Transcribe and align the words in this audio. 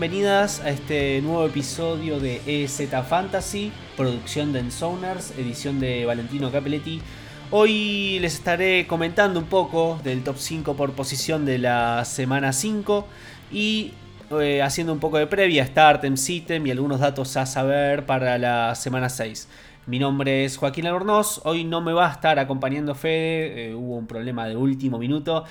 bienvenidas 0.00 0.60
a 0.60 0.70
este 0.70 1.20
nuevo 1.20 1.44
episodio 1.44 2.20
de 2.20 2.40
EZ 2.46 2.88
Fantasy, 3.06 3.70
producción 3.98 4.50
de 4.50 4.60
Ensoners, 4.60 5.32
edición 5.36 5.78
de 5.78 6.06
Valentino 6.06 6.50
Capelletti. 6.50 7.02
Hoy 7.50 8.18
les 8.18 8.32
estaré 8.32 8.86
comentando 8.86 9.38
un 9.38 9.44
poco 9.44 10.00
del 10.02 10.24
top 10.24 10.38
5 10.38 10.74
por 10.74 10.92
posición 10.92 11.44
de 11.44 11.58
la 11.58 12.06
semana 12.06 12.54
5 12.54 13.06
y 13.52 13.92
eh, 14.40 14.62
haciendo 14.62 14.94
un 14.94 15.00
poco 15.00 15.18
de 15.18 15.26
previa, 15.26 15.66
Startem, 15.66 16.16
Sitem 16.16 16.66
y 16.66 16.70
algunos 16.70 17.00
datos 17.00 17.36
a 17.36 17.44
saber 17.44 18.06
para 18.06 18.38
la 18.38 18.74
semana 18.76 19.10
6. 19.10 19.48
Mi 19.84 19.98
nombre 19.98 20.46
es 20.46 20.56
Joaquín 20.56 20.86
Albornoz, 20.86 21.42
hoy 21.44 21.64
no 21.64 21.82
me 21.82 21.92
va 21.92 22.08
a 22.08 22.12
estar 22.12 22.38
acompañando 22.38 22.94
Fede, 22.94 23.68
eh, 23.68 23.74
hubo 23.74 23.96
un 23.96 24.06
problema 24.06 24.46
de 24.46 24.56
último 24.56 24.98
minuto, 24.98 25.44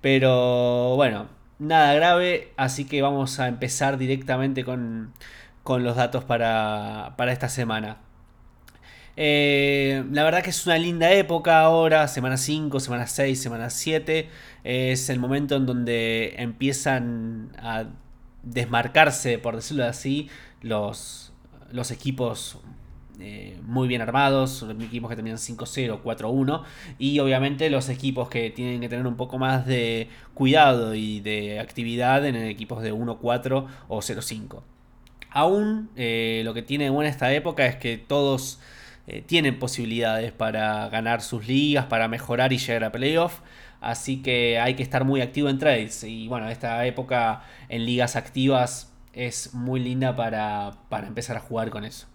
pero 0.00 0.94
bueno, 0.94 1.26
nada 1.58 1.94
grave, 1.94 2.52
así 2.56 2.84
que 2.84 3.02
vamos 3.02 3.40
a 3.40 3.48
empezar 3.48 3.98
directamente 3.98 4.64
con, 4.64 5.12
los 5.66 5.96
datos 5.96 6.24
para, 6.24 7.14
esta 7.28 7.48
semana. 7.48 7.98
Eh, 9.18 10.04
la 10.12 10.24
verdad 10.24 10.42
que 10.42 10.50
es 10.50 10.66
una 10.66 10.76
linda 10.78 11.10
época 11.12 11.60
ahora, 11.60 12.06
semana 12.08 12.36
5, 12.36 12.80
semana 12.80 13.06
6, 13.06 13.40
semana 13.40 13.70
7. 13.70 14.28
Es 14.64 15.08
el 15.08 15.18
momento 15.18 15.56
en 15.56 15.66
donde 15.66 16.34
empiezan 16.36 17.50
a 17.58 17.86
desmarcarse, 18.42 19.38
por 19.38 19.56
decirlo 19.56 19.84
así, 19.84 20.28
los, 20.60 21.32
los 21.72 21.90
equipos 21.90 22.60
eh, 23.18 23.58
muy 23.62 23.88
bien 23.88 24.02
armados, 24.02 24.64
equipos 24.80 25.08
que 25.08 25.16
terminan 25.16 25.38
5-0, 25.38 26.02
4-1 26.02 26.62
y 26.98 27.18
obviamente 27.18 27.70
los 27.70 27.88
equipos 27.88 28.28
que 28.28 28.50
tienen 28.50 28.80
que 28.80 28.88
tener 28.88 29.06
un 29.06 29.16
poco 29.16 29.38
más 29.38 29.66
de 29.66 30.08
cuidado 30.34 30.94
y 30.94 31.20
de 31.20 31.58
actividad 31.60 32.26
en 32.26 32.36
equipos 32.36 32.82
de 32.82 32.92
1-4 32.92 33.66
o 33.88 33.98
0-5. 33.98 34.62
Aún 35.30 35.90
eh, 35.96 36.42
lo 36.44 36.52
que 36.54 36.62
tiene 36.62 36.90
buena 36.90 37.10
esta 37.10 37.32
época 37.32 37.66
es 37.66 37.76
que 37.76 37.96
todos 37.96 38.60
eh, 39.06 39.22
tienen 39.22 39.58
posibilidades 39.58 40.32
para 40.32 40.88
ganar 40.88 41.22
sus 41.22 41.46
ligas, 41.46 41.86
para 41.86 42.08
mejorar 42.08 42.52
y 42.52 42.58
llegar 42.58 42.84
a 42.84 42.92
playoff. 42.92 43.40
Así 43.80 44.22
que 44.22 44.58
hay 44.58 44.74
que 44.74 44.82
estar 44.82 45.04
muy 45.04 45.20
activo 45.20 45.48
en 45.48 45.58
trades. 45.58 46.04
Y 46.04 46.28
bueno, 46.28 46.48
esta 46.48 46.84
época 46.86 47.42
en 47.68 47.86
ligas 47.86 48.16
activas 48.16 48.92
es 49.12 49.54
muy 49.54 49.80
linda 49.80 50.16
para 50.16 50.72
empezar 51.06 51.36
a 51.36 51.40
jugar 51.40 51.70
con 51.70 51.84
eso. 51.84 52.06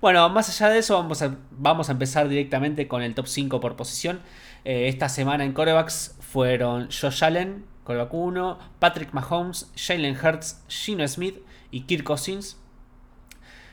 Bueno, 0.00 0.28
más 0.28 0.48
allá 0.48 0.72
de 0.72 0.78
eso, 0.78 0.96
vamos 0.96 1.22
a, 1.22 1.36
vamos 1.50 1.88
a 1.88 1.92
empezar 1.92 2.28
directamente 2.28 2.88
con 2.88 3.02
el 3.02 3.14
top 3.14 3.26
5 3.26 3.60
por 3.60 3.76
posición. 3.76 4.20
Eh, 4.64 4.88
esta 4.88 5.08
semana 5.08 5.44
en 5.44 5.52
corebacks 5.52 6.16
fueron 6.20 6.88
Josh 6.90 7.24
Allen, 7.24 7.64
coreback 7.84 8.12
1, 8.12 8.58
Patrick 8.78 9.12
Mahomes, 9.12 9.70
Jalen 9.76 10.16
Hurts, 10.16 10.64
Gino 10.68 11.06
Smith 11.06 11.38
y 11.70 11.82
Kirk 11.82 12.04
Cousins. 12.04 12.58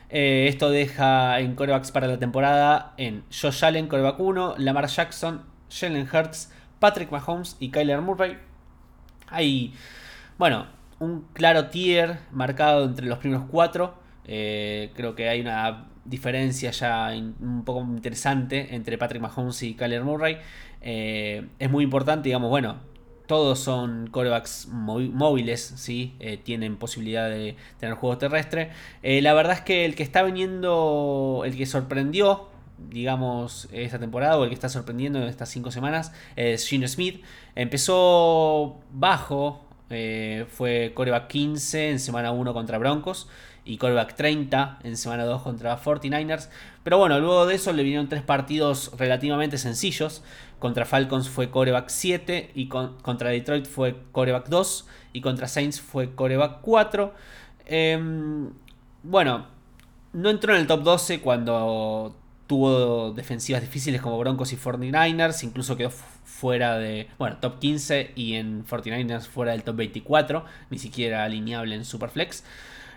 Eh, 0.08 0.46
esto 0.48 0.70
deja 0.70 1.40
en 1.40 1.56
corebacks 1.56 1.90
para 1.90 2.06
la 2.06 2.18
temporada 2.18 2.94
en 2.96 3.24
Josh 3.30 3.64
Allen, 3.64 3.88
coreback 3.88 4.20
1, 4.20 4.54
Lamar 4.58 4.86
Jackson, 4.86 5.42
Jalen 5.68 6.08
Hurts, 6.12 6.52
Patrick 6.78 7.10
Mahomes 7.10 7.56
y 7.58 7.70
Kyler 7.70 8.00
Murray. 8.00 8.38
Hay, 9.28 9.74
bueno, 10.38 10.66
un 11.00 11.26
claro 11.32 11.68
tier 11.68 12.18
marcado 12.30 12.84
entre 12.84 13.06
los 13.06 13.18
primeros 13.18 13.46
cuatro. 13.50 13.94
Eh, 14.26 14.92
creo 14.94 15.14
que 15.14 15.28
hay 15.28 15.40
una 15.40 15.88
diferencia 16.04 16.70
ya 16.70 17.10
un 17.40 17.62
poco 17.64 17.80
interesante 17.80 18.74
entre 18.74 18.98
Patrick 18.98 19.22
Mahomes 19.22 19.62
y 19.62 19.74
Kyler 19.74 20.04
Murray. 20.04 20.38
Eh, 20.80 21.46
es 21.58 21.70
muy 21.70 21.84
importante, 21.84 22.28
digamos, 22.28 22.50
bueno, 22.50 22.76
todos 23.26 23.58
son 23.58 24.08
corebacks 24.08 24.68
móviles, 24.68 25.72
¿sí? 25.76 26.14
Eh, 26.20 26.36
tienen 26.36 26.76
posibilidad 26.76 27.30
de 27.30 27.56
tener 27.80 27.94
juego 27.94 28.18
terrestre. 28.18 28.70
Eh, 29.02 29.22
la 29.22 29.32
verdad 29.32 29.54
es 29.54 29.60
que 29.62 29.86
el 29.86 29.94
que 29.94 30.02
está 30.02 30.22
viniendo, 30.22 31.42
el 31.46 31.56
que 31.56 31.64
sorprendió, 31.64 32.48
digamos, 32.90 33.68
esta 33.72 33.98
temporada, 33.98 34.38
o 34.38 34.42
el 34.44 34.50
que 34.50 34.54
está 34.54 34.68
sorprendiendo 34.68 35.22
en 35.22 35.28
estas 35.28 35.48
cinco 35.48 35.70
semanas, 35.70 36.12
es 36.36 36.68
Gene 36.68 36.86
Smith. 36.86 37.24
Empezó 37.54 38.80
bajo, 38.92 39.64
fue 39.88 40.92
coreback 40.94 41.28
15 41.28 41.90
en 41.92 42.00
semana 42.00 42.32
1 42.32 42.52
contra 42.52 42.78
Broncos 42.78 43.28
y 43.64 43.78
callback 43.78 44.14
30 44.14 44.80
en 44.82 44.96
semana 44.96 45.24
2 45.24 45.42
contra 45.42 45.80
49ers. 45.80 46.48
Pero 46.82 46.98
bueno, 46.98 47.18
luego 47.18 47.46
de 47.46 47.54
eso 47.54 47.72
le 47.72 47.82
vinieron 47.82 48.08
tres 48.08 48.22
partidos 48.22 48.92
relativamente 48.98 49.58
sencillos. 49.58 50.22
Contra 50.58 50.84
Falcons 50.84 51.28
fue 51.28 51.50
coreback 51.50 51.88
7 51.88 52.52
y 52.54 52.68
contra 52.68 53.30
Detroit 53.30 53.66
fue 53.66 53.96
coreback 54.12 54.48
2 54.48 54.86
y 55.12 55.20
contra 55.20 55.48
Saints 55.48 55.80
fue 55.80 56.14
coreback 56.14 56.60
4. 56.60 57.14
Em, 57.66 58.50
bueno, 59.02 59.46
no 60.12 60.30
entró 60.30 60.54
en 60.54 60.60
el 60.60 60.66
top 60.66 60.82
12 60.82 61.20
cuando 61.20 62.16
tuvo 62.46 63.12
defensivas 63.12 63.62
difíciles 63.62 64.00
como 64.00 64.18
Broncos 64.18 64.52
y 64.52 64.56
49ers, 64.56 65.44
incluso 65.44 65.76
quedó 65.76 65.90
fuera 65.90 66.78
de, 66.78 67.08
bueno, 67.18 67.38
top 67.40 67.58
15 67.58 68.12
y 68.16 68.34
en 68.34 68.66
49ers 68.66 69.26
fuera 69.26 69.52
del 69.52 69.62
top 69.62 69.76
24, 69.76 70.44
ni 70.70 70.78
siquiera 70.78 71.24
alineable 71.24 71.74
en 71.74 71.84
Superflex. 71.84 72.44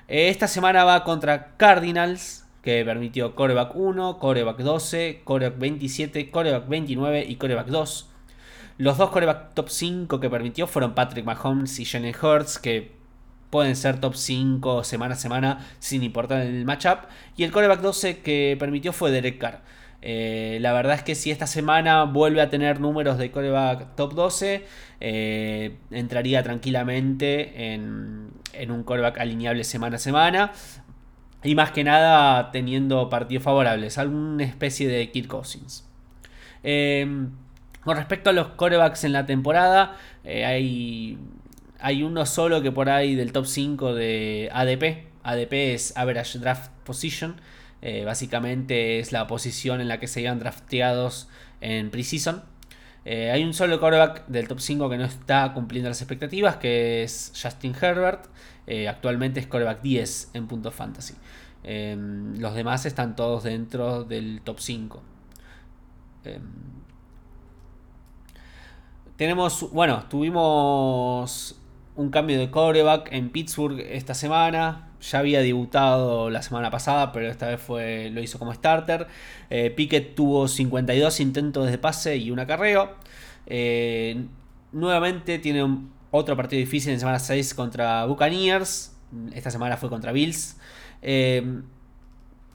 Eh, 0.08 0.30
esta 0.30 0.48
semana 0.48 0.86
va 0.86 1.04
contra 1.04 1.58
Cardinals, 1.58 2.46
que 2.62 2.86
permitió 2.86 3.36
coreback 3.36 3.76
1, 3.76 4.20
coreback 4.20 4.58
12, 4.60 5.22
coreback 5.26 5.60
27, 5.60 6.32
coreback 6.32 6.68
29 6.70 7.26
y 7.28 7.36
coreback 7.36 7.68
2. 7.68 8.10
Los 8.78 8.98
dos 8.98 9.10
coreback 9.10 9.54
top 9.54 9.70
5 9.70 10.20
que 10.22 10.30
permitió 10.30 10.66
fueron 10.66 10.96
Patrick 10.96 11.26
Mahomes 11.26 11.78
y 11.80 11.86
Jalen 11.86 12.16
Hurts, 12.22 12.58
que 12.58 12.96
pueden 13.50 13.76
ser 13.76 14.00
top 14.00 14.16
5 14.16 14.86
semana 14.86 15.16
a 15.16 15.18
semana 15.18 15.68
sin 15.80 16.04
importar 16.04 16.42
el 16.42 16.64
matchup. 16.64 17.00
Y 17.36 17.44
el 17.44 17.52
coreback 17.52 17.82
12 17.82 18.20
que 18.20 18.56
permitió 18.58 18.94
fue 18.94 19.12
Derek 19.12 19.40
Carr. 19.40 19.62
Eh, 20.02 20.60
la 20.62 20.74
verdad 20.74 20.96
es 20.96 21.04
que 21.04 21.16
si 21.16 21.32
esta 21.32 21.48
semana 21.48 22.04
vuelve 22.04 22.42
a 22.42 22.50
tener 22.50 22.80
números 22.80 23.18
de 23.18 23.32
coreback 23.32 23.96
top 23.96 24.14
12, 24.14 24.66
eh, 25.00 25.78
entraría 25.92 26.44
tranquilamente 26.44 27.74
en, 27.74 28.32
un 28.70 28.84
coreback 28.84 29.20
alineable 29.20 29.64
semana 29.64 29.96
a 29.96 30.00
semana. 30.00 30.52
Y 31.44 31.56
más 31.56 31.72
que 31.72 31.84
nada 31.84 32.52
teniendo 32.52 33.10
partidos 33.10 33.44
favorables, 33.44 33.98
alguna 33.98 34.44
especie 34.44 34.88
de 34.88 35.12
Kirk 35.12 35.28
Cousins. 35.28 35.88
Em, 36.64 37.32
con 37.84 37.96
respecto 37.96 38.30
a 38.30 38.34
los 38.34 38.48
corebacks 38.50 39.04
en 39.04 39.14
la 39.14 39.26
temporada, 39.26 39.98
eh, 40.24 40.46
hay, 40.46 41.18
hay 41.80 42.04
uno 42.04 42.26
solo 42.26 42.62
que 42.62 42.72
por 42.72 42.90
ahí 42.90 43.16
del 43.16 43.32
top 43.32 43.46
5 43.46 43.94
de 43.94 44.50
ADP. 44.52 45.08
ADP 45.24 45.74
es 45.74 45.96
Average 45.98 46.40
Draft 46.40 46.72
Position 46.84 47.36
eh, 47.82 48.06
básicamente 48.06 49.00
es 49.00 49.12
la 49.12 49.28
posición 49.28 49.82
en 49.82 49.88
la 49.88 50.00
que 50.00 50.08
se 50.08 50.22
iban 50.22 50.40
drafteados 50.40 51.30
en 51.62 51.92
preseason. 51.92 52.44
Eh, 53.06 53.32
hay 53.32 53.44
un 53.44 53.54
solo 53.54 53.80
quarterback 53.80 54.28
del 54.28 54.48
top 54.48 54.60
5 54.60 54.90
que 54.90 54.98
no 54.98 55.06
está 55.06 55.54
cumpliendo 55.54 55.90
las 55.90 56.02
expectativas, 56.02 56.58
que 56.58 57.04
es 57.04 57.32
Justin 57.42 57.74
Herbert. 57.80 58.26
Eh, 58.66 58.88
actualmente 58.88 59.40
es 59.40 59.48
quarterback 59.48 59.82
10 59.82 60.32
en 60.34 60.48
punto 60.48 60.72
fantasy. 60.72 61.14
Em, 61.64 62.38
los 62.40 62.54
demás 62.54 62.86
están 62.86 63.16
todos 63.16 63.44
dentro 63.44 64.04
del 64.04 64.42
top 64.44 64.60
5. 64.60 65.04
Em, 66.26 66.42
tenemos, 69.16 69.72
bueno, 69.72 70.04
tuvimos 70.10 71.60
un 71.96 72.10
cambio 72.10 72.38
de 72.38 72.52
quarterback 72.52 73.10
en 73.12 73.30
Pittsburgh 73.30 73.80
esta 73.80 74.14
semana 74.14 74.87
ya 75.02 75.20
había 75.20 75.42
debutado 75.42 76.30
la 76.30 76.42
semana 76.42 76.72
pasada, 76.72 77.12
pero 77.12 77.28
esta 77.28 77.48
vez 77.48 77.62
fue, 77.62 78.10
lo 78.12 78.22
hizo 78.22 78.40
como 78.40 78.54
starter. 78.54 79.08
Eh, 79.50 79.72
Pickett 79.72 80.16
tuvo 80.16 80.48
52 80.48 81.20
intentos 81.20 81.70
de 81.70 81.78
pase 81.78 82.18
y 82.18 82.32
un 82.32 82.40
acarreo. 82.40 82.96
Eh, 83.46 84.26
nuevamente 84.72 85.40
tiene 85.40 85.66
otro 86.12 86.36
partido 86.36 86.60
difícil 86.60 86.94
en 86.94 87.00
semana 87.00 87.20
6 87.20 87.54
contra 87.54 88.06
Buccaneers. 88.06 88.96
Esta 89.34 89.52
semana 89.52 89.78
fue 89.78 89.90
contra 89.90 90.12
Bills. 90.12 90.58
Eh, 91.02 91.62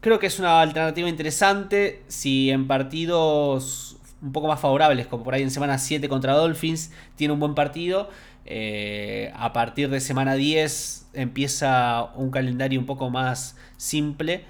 creo 0.01 0.19
que 0.19 0.27
es 0.27 0.39
una 0.39 0.61
alternativa 0.61 1.09
interesante 1.09 2.03
si 2.09 2.51
en 2.51 2.67
partidos 2.67 3.97
un 4.23 4.33
poco 4.33 4.47
más 4.47 4.61
favorables, 4.61 5.09
como 5.09 5.25
por 5.25 5.35
ahí 5.35 5.43
en 5.43 5.51
semana 5.51 5.79
7 5.79 6.09
contra 6.09 6.35
Dolphins, 6.35 6.93
tiene 7.17 7.35
un 7.35 7.41
buen 7.41 7.55
partido. 7.55 8.09
Eh, 8.45 9.33
a 9.35 9.53
partir 9.53 9.89
de 9.91 10.01
semana 10.01 10.35
10 10.35 11.11
empieza 11.15 12.13
un 12.17 12.31
calendario 12.31 12.81
un 12.81 12.87
poco 12.87 13.11
más 13.11 13.57
simple 13.77 14.45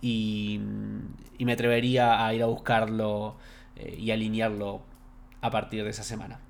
y, 0.00 0.60
me 1.38 1.54
atrevería 1.54 2.24
a 2.24 2.32
ir 2.34 2.42
a 2.42 2.46
buscarlo 2.46 3.36
eh, 3.76 3.96
y 3.98 4.12
alinearlo 4.12 4.82
a 5.40 5.50
partir 5.50 5.82
de 5.82 5.90
esa 5.90 6.04
semana. 6.04 6.40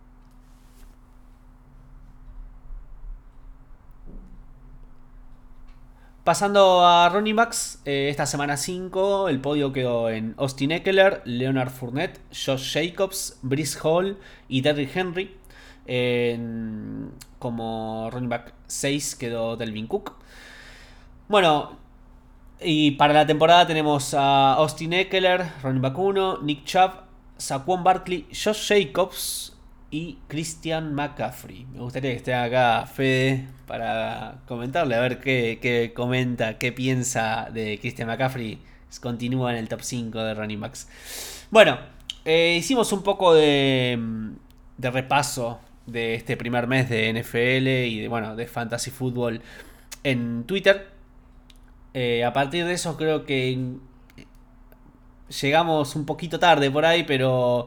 Pasando 6.24 6.86
a 6.86 7.08
backs, 7.34 7.82
eh, 7.84 8.08
esta 8.08 8.26
semana 8.26 8.56
5 8.56 9.28
el 9.28 9.40
podio 9.40 9.72
quedó 9.72 10.08
en 10.08 10.36
Austin 10.38 10.70
Eckler, 10.70 11.20
Leonard 11.24 11.70
Fournette, 11.70 12.20
Josh 12.30 12.74
Jacobs, 12.74 13.40
Brice 13.42 13.76
Hall 13.82 14.18
y 14.46 14.60
Derrick 14.60 14.94
Henry. 14.94 15.36
Como 17.38 18.08
running 18.10 18.28
back 18.28 18.54
6 18.66 19.16
quedó 19.16 19.56
Delvin 19.56 19.86
Cook. 19.86 20.14
Bueno, 21.28 21.78
y 22.60 22.92
para 22.92 23.12
la 23.12 23.26
temporada 23.26 23.66
tenemos 23.66 24.14
a 24.14 24.54
Austin 24.54 24.92
Eckler, 24.92 25.44
running 25.62 25.82
back 25.82 25.98
1, 25.98 26.38
Nick 26.42 26.64
Chubb, 26.64 26.92
Saquon 27.36 27.82
Barkley, 27.82 28.26
Josh 28.30 28.68
Jacobs 28.68 29.56
y 29.90 30.18
Christian 30.28 30.94
McCaffrey. 30.94 31.66
Me 31.72 31.80
gustaría 31.80 32.12
que 32.12 32.16
esté 32.18 32.34
acá 32.34 32.86
Fede 32.86 33.48
para 33.66 34.42
comentarle, 34.46 34.94
a 34.94 35.00
ver 35.00 35.20
qué, 35.20 35.92
comenta, 35.94 36.58
qué 36.58 36.72
piensa 36.72 37.48
de 37.52 37.78
Christian 37.80 38.08
McCaffrey. 38.08 38.60
Continúa 39.00 39.52
en 39.52 39.58
el 39.58 39.68
top 39.68 39.80
5 39.82 40.18
de 40.22 40.34
running 40.34 40.60
backs. 40.60 40.86
Bueno, 41.50 41.78
eh, 42.24 42.56
hicimos 42.58 42.92
un 42.92 43.02
poco 43.02 43.34
de, 43.34 43.98
de 44.76 44.90
repaso 44.90 45.58
de 45.86 46.14
este 46.14 46.36
primer 46.36 46.66
mes 46.66 46.88
de 46.88 47.12
NFL 47.12 47.68
y 47.68 48.00
de, 48.00 48.08
bueno, 48.08 48.36
de 48.36 48.46
Fantasy 48.46 48.90
Football 48.90 49.42
en 50.04 50.44
Twitter. 50.44 50.88
Eh, 51.94 52.24
a 52.24 52.32
partir 52.32 52.64
de 52.64 52.72
eso 52.72 52.96
creo 52.96 53.24
que 53.24 53.76
llegamos 55.40 55.96
un 55.96 56.06
poquito 56.06 56.38
tarde 56.38 56.70
por 56.70 56.84
ahí, 56.84 57.04
pero 57.04 57.66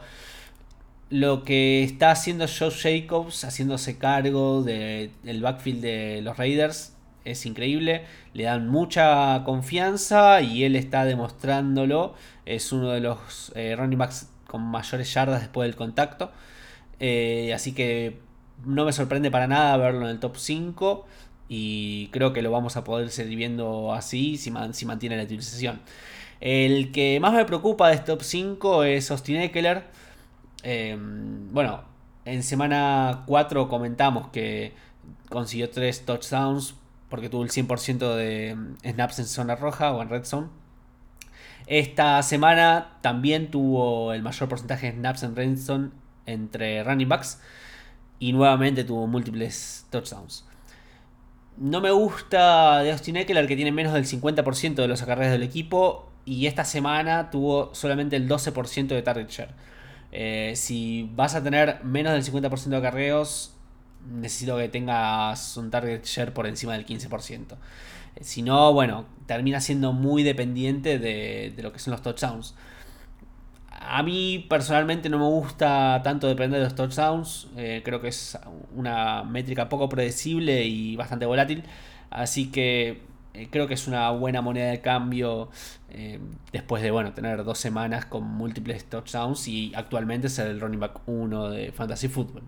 lo 1.09 1.43
que 1.43 1.83
está 1.83 2.11
haciendo 2.11 2.45
Josh 2.47 2.81
Jacobs, 2.81 3.43
haciéndose 3.43 3.97
cargo 3.97 4.63
del 4.63 5.41
backfield 5.41 5.81
de 5.81 6.21
los 6.21 6.37
Raiders, 6.37 6.93
es 7.25 7.45
increíble. 7.45 8.05
Le 8.33 8.43
dan 8.43 8.67
mucha 8.69 9.43
confianza 9.43 10.41
y 10.41 10.63
él 10.63 10.75
está 10.75 11.05
demostrándolo. 11.05 12.13
Es 12.45 12.71
uno 12.71 12.91
de 12.91 13.01
los 13.01 13.51
eh, 13.55 13.75
running 13.75 13.97
backs 13.97 14.29
con 14.47 14.61
mayores 14.61 15.11
yardas 15.13 15.41
después 15.41 15.67
del 15.67 15.75
contacto. 15.75 16.31
Eh, 16.99 17.51
así 17.53 17.73
que 17.73 18.19
no 18.65 18.85
me 18.85 18.93
sorprende 18.93 19.31
para 19.31 19.47
nada 19.47 19.75
verlo 19.77 20.05
en 20.05 20.11
el 20.11 20.19
top 20.19 20.37
5. 20.37 21.05
Y 21.47 22.07
creo 22.07 22.33
que 22.33 22.41
lo 22.41 22.51
vamos 22.51 22.75
a 22.77 22.83
poder 22.83 23.09
seguir 23.09 23.37
viendo 23.37 23.93
así 23.93 24.37
si, 24.37 24.51
mantiene 24.51 25.17
la 25.17 25.23
utilización. 25.23 25.81
El 26.41 26.91
que 26.91 27.19
más 27.19 27.33
me 27.33 27.45
preocupa 27.45 27.89
de 27.89 27.95
este 27.95 28.07
top 28.07 28.23
5 28.23 28.83
es 28.83 29.11
Austin 29.11 29.37
Eckler. 29.37 29.83
Em, 30.63 31.51
bueno, 31.53 31.83
en 32.25 32.43
semana 32.43 33.23
4 33.27 33.67
comentamos 33.69 34.29
que 34.29 34.73
consiguió 35.29 35.69
3 35.69 36.05
touchdowns 36.05 36.75
porque 37.09 37.29
tuvo 37.29 37.43
el 37.43 37.49
100% 37.49 38.15
de 38.15 38.57
snaps 38.83 39.19
en 39.19 39.25
zona 39.25 39.55
roja 39.55 39.91
o 39.93 40.01
en 40.01 40.09
red 40.09 40.25
zone. 40.25 40.47
Esta 41.67 42.21
semana 42.23 42.97
también 43.01 43.51
tuvo 43.51 44.13
el 44.13 44.21
mayor 44.21 44.49
porcentaje 44.49 44.87
de 44.87 44.97
snaps 44.97 45.23
en 45.23 45.35
red 45.35 45.57
zone 45.57 45.89
entre 46.25 46.83
running 46.83 47.09
backs 47.09 47.39
y 48.19 48.33
nuevamente 48.33 48.83
tuvo 48.83 49.07
múltiples 49.07 49.85
touchdowns. 49.89 50.45
No 51.57 51.79
me 51.79 51.91
gusta 51.91 52.79
de 52.79 52.91
Austin 52.91 53.17
Eckler 53.17 53.47
que 53.47 53.55
tiene 53.55 53.71
menos 53.71 53.93
del 53.93 54.05
50% 54.05 54.75
de 54.75 54.87
los 54.87 55.01
acarreos 55.01 55.31
del 55.31 55.43
equipo 55.43 56.11
y 56.25 56.47
esta 56.47 56.65
semana 56.65 57.29
tuvo 57.29 57.73
solamente 57.73 58.15
el 58.15 58.27
12% 58.27 58.87
de 58.87 59.01
target 59.01 59.29
share. 59.29 59.53
Eh, 60.11 60.53
si 60.55 61.09
vas 61.15 61.35
a 61.35 61.43
tener 61.43 61.83
menos 61.83 62.13
del 62.13 62.23
50% 62.23 62.69
de 62.69 62.77
acarreos, 62.77 63.53
necesito 64.09 64.57
que 64.57 64.69
tengas 64.69 65.55
un 65.57 65.71
target 65.71 66.03
share 66.03 66.33
por 66.33 66.47
encima 66.47 66.73
del 66.73 66.85
15%. 66.85 67.57
Eh, 68.15 68.23
si 68.23 68.41
no, 68.41 68.73
bueno, 68.73 69.05
termina 69.25 69.61
siendo 69.61 69.93
muy 69.93 70.23
dependiente 70.23 70.99
de, 70.99 71.53
de 71.55 71.63
lo 71.63 71.71
que 71.71 71.79
son 71.79 71.91
los 71.91 72.01
touchdowns. 72.01 72.55
A 73.87 74.03
mí 74.03 74.45
personalmente 74.49 75.09
no 75.09 75.19
me 75.19 75.25
gusta 75.25 76.01
tanto 76.03 76.27
depender 76.27 76.59
de 76.59 76.65
los 76.65 76.75
touchdowns. 76.75 77.47
Eh, 77.55 77.81
creo 77.83 78.01
que 78.01 78.07
es 78.07 78.37
una 78.75 79.23
métrica 79.23 79.69
poco 79.69 79.89
predecible 79.89 80.63
y 80.63 80.95
bastante 80.95 81.25
volátil. 81.25 81.63
Así 82.09 82.51
que 82.51 83.01
eh, 83.33 83.47
creo 83.51 83.67
que 83.67 83.75
es 83.75 83.87
una 83.87 84.09
buena 84.11 84.41
moneda 84.41 84.71
de 84.71 84.81
cambio 84.81 85.49
eh, 85.89 86.19
después 86.51 86.81
de 86.81 86.91
bueno, 86.91 87.13
tener 87.13 87.43
dos 87.43 87.59
semanas 87.59 88.05
con 88.05 88.23
múltiples 88.23 88.85
touchdowns 88.85 89.47
y 89.47 89.71
actualmente 89.75 90.29
ser 90.29 90.47
el 90.47 90.59
running 90.59 90.79
back 90.79 91.01
1 91.07 91.49
de 91.49 91.71
Fantasy 91.71 92.07
Football. 92.07 92.43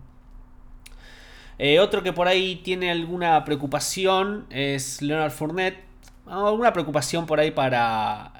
otro 1.80 2.02
que 2.02 2.12
por 2.12 2.28
ahí 2.28 2.56
tiene 2.64 2.90
alguna 2.90 3.44
preocupación 3.44 4.46
es 4.50 5.02
Leonard 5.02 5.32
Fournette. 5.32 5.84
Alguna 6.26 6.72
preocupación 6.72 7.26
por 7.26 7.40
ahí 7.40 7.50
para 7.52 8.37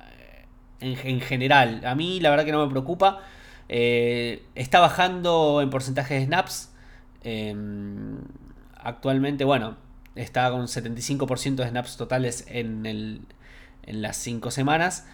en, 0.81 1.21
general. 1.21 1.83
A 1.85 1.95
mí 1.95 2.21
la 2.21 2.31
verdad 2.31 2.45
que 2.45 2.53
no 2.53 2.65
me 2.65 2.71
preocupa. 2.71 3.21
Eh, 3.69 4.45
está 4.55 4.81
bajando 4.81 5.61
en 5.63 5.71
porcentaje 5.71 6.15
de 6.15 6.27
snaps. 6.27 6.73
Em, 7.23 8.19
actualmente, 8.77 9.45
bueno, 9.45 9.77
está 10.15 10.51
con 10.51 10.69
75% 10.69 11.63
de 11.63 11.69
snaps 11.69 11.97
totales 11.97 12.45
en, 12.49 12.87
el, 12.87 13.23
en 13.85 14.03
las 14.03 14.17
5 14.17 14.51
semanas. 14.51 15.07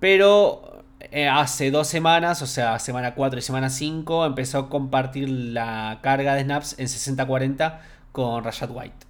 Pero 0.00 0.84
eh, 1.10 1.28
hace 1.28 1.70
dos 1.70 1.88
semanas, 1.88 2.42
o 2.42 2.46
sea, 2.46 2.78
semana 2.78 3.14
4 3.14 3.38
y 3.38 3.42
semana 3.42 3.70
5, 3.70 4.26
empezó 4.26 4.58
a 4.58 4.68
compartir 4.68 5.28
la 5.28 6.00
carga 6.02 6.34
de 6.34 6.42
snaps 6.42 6.78
en 6.78 6.86
60-40 6.86 7.80
con 8.12 8.44
Rashad 8.44 8.70
White. 8.70 9.06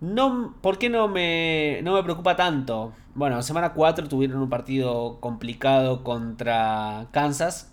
No, 0.00 0.54
¿Por 0.60 0.78
qué 0.78 0.90
no 0.90 1.08
me, 1.08 1.80
no 1.82 1.94
me 1.94 2.02
preocupa 2.02 2.36
tanto? 2.36 2.92
Bueno, 3.14 3.40
semana 3.42 3.74
4 3.74 4.08
tuvieron 4.08 4.38
un 4.38 4.48
partido 4.48 5.18
complicado 5.20 6.02
contra 6.02 7.06
Kansas, 7.12 7.72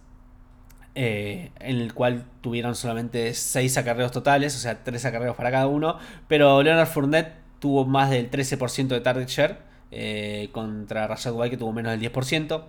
eh, 0.93 1.51
en 1.59 1.77
el 1.79 1.95
cual 1.95 2.25
tuvieron 2.41 2.75
solamente 2.75 3.33
6 3.33 3.77
acarreos 3.77 4.11
totales, 4.11 4.55
o 4.55 4.59
sea, 4.59 4.83
3 4.83 5.03
acarreos 5.05 5.35
para 5.35 5.49
cada 5.49 5.65
uno, 5.65 5.97
pero 6.27 6.61
Leonard 6.61 6.87
Fournette 6.87 7.33
tuvo 7.59 7.85
más 7.85 8.11
del 8.11 8.29
13% 8.29 8.87
de 8.89 9.01
target 9.01 9.27
share 9.27 9.57
eh, 9.89 10.49
contra 10.51 11.07
Rashad 11.07 11.33
White 11.33 11.51
que 11.51 11.57
tuvo 11.57 11.73
menos 11.73 11.91
del 11.91 12.11
10%. 12.11 12.63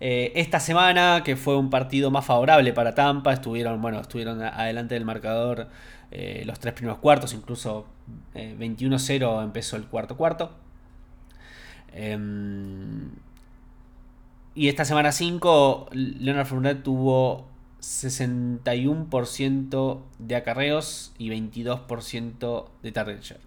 Eh, 0.00 0.32
esta 0.34 0.60
semana, 0.60 1.22
que 1.24 1.36
fue 1.36 1.56
un 1.56 1.70
partido 1.70 2.10
más 2.10 2.26
favorable 2.26 2.72
para 2.74 2.94
Tampa, 2.94 3.32
estuvieron, 3.32 3.80
bueno, 3.80 4.00
estuvieron 4.00 4.42
adelante 4.42 4.94
del 4.94 5.04
marcador 5.04 5.68
los 6.44 6.58
tres 6.58 6.74
primeros 6.74 6.98
cuartos, 6.98 7.32
incluso 7.34 7.86
21-0 8.34 9.40
eh, 9.40 9.44
empezó 9.44 9.76
el 9.76 9.84
cuarto 9.84 10.16
cuarto. 10.16 10.50
Em, 11.92 13.10
y 14.54 14.68
esta 14.68 14.84
semana 14.84 15.10
5, 15.12 15.88
Leonard 15.92 16.46
Fournette 16.46 16.82
tuvo 16.82 17.48
61% 17.80 20.02
de 20.18 20.36
acarreos 20.36 21.14
y 21.18 21.30
22% 21.30 22.70
de 22.82 22.92
target 22.92 23.22
share. 23.22 23.40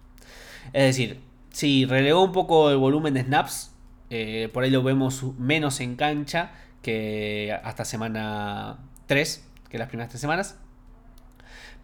Es 0.72 0.82
decir, 0.84 1.20
si 1.50 1.84
relegó 1.84 2.24
un 2.24 2.32
poco 2.32 2.70
el 2.70 2.78
volumen 2.78 3.14
de 3.14 3.22
snaps, 3.22 3.72
eh, 4.10 4.48
por 4.52 4.64
ahí 4.64 4.70
lo 4.70 4.82
vemos 4.82 5.22
menos 5.38 5.78
en 5.80 5.96
cancha 5.96 6.52
que 6.82 7.56
hasta 7.62 7.84
semana 7.84 8.78
3, 9.06 9.48
que 9.68 9.78
las 9.78 9.88
primeras 9.88 10.10
tres 10.10 10.20
semanas. 10.20 10.58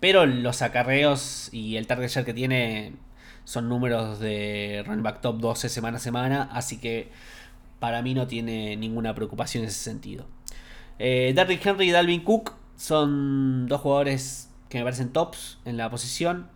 Pero 0.00 0.26
los 0.26 0.62
acarreos 0.62 1.50
y 1.52 1.76
el 1.76 1.86
target 1.86 2.08
share 2.08 2.24
que 2.24 2.34
tiene 2.34 2.94
son 3.50 3.68
números 3.68 4.20
de 4.20 4.84
running 4.86 5.02
back 5.02 5.20
top 5.20 5.40
12 5.40 5.68
semana 5.68 5.96
a 5.96 6.00
semana, 6.00 6.48
así 6.52 6.78
que 6.78 7.08
para 7.80 8.00
mí 8.00 8.14
no 8.14 8.28
tiene 8.28 8.76
ninguna 8.76 9.12
preocupación 9.12 9.64
en 9.64 9.70
ese 9.70 9.80
sentido. 9.80 10.24
Eh, 11.00 11.32
Derrick 11.34 11.66
Henry 11.66 11.88
y 11.88 11.90
Dalvin 11.90 12.22
Cook 12.22 12.52
son 12.76 13.66
dos 13.66 13.80
jugadores 13.80 14.50
que 14.68 14.78
me 14.78 14.84
parecen 14.84 15.12
tops 15.12 15.58
en 15.64 15.76
la 15.76 15.90
posición. 15.90 16.46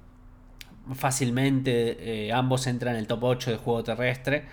Fácilmente 0.94 2.26
eh, 2.28 2.32
ambos 2.32 2.68
entran 2.68 2.94
en 2.94 3.00
el 3.00 3.08
top 3.08 3.24
8 3.24 3.50
de 3.50 3.56
juego 3.56 3.82
terrestre. 3.82 4.44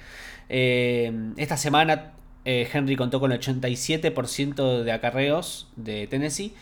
Eh, 0.49 1.33
esta 1.37 1.57
semana 1.57 2.13
Henry 2.43 2.95
contó 2.95 3.19
con 3.19 3.31
el 3.31 3.39
87% 3.39 4.81
de 4.81 4.91
acarreos 4.91 5.69
de 5.75 6.07
Tennessee. 6.07 6.55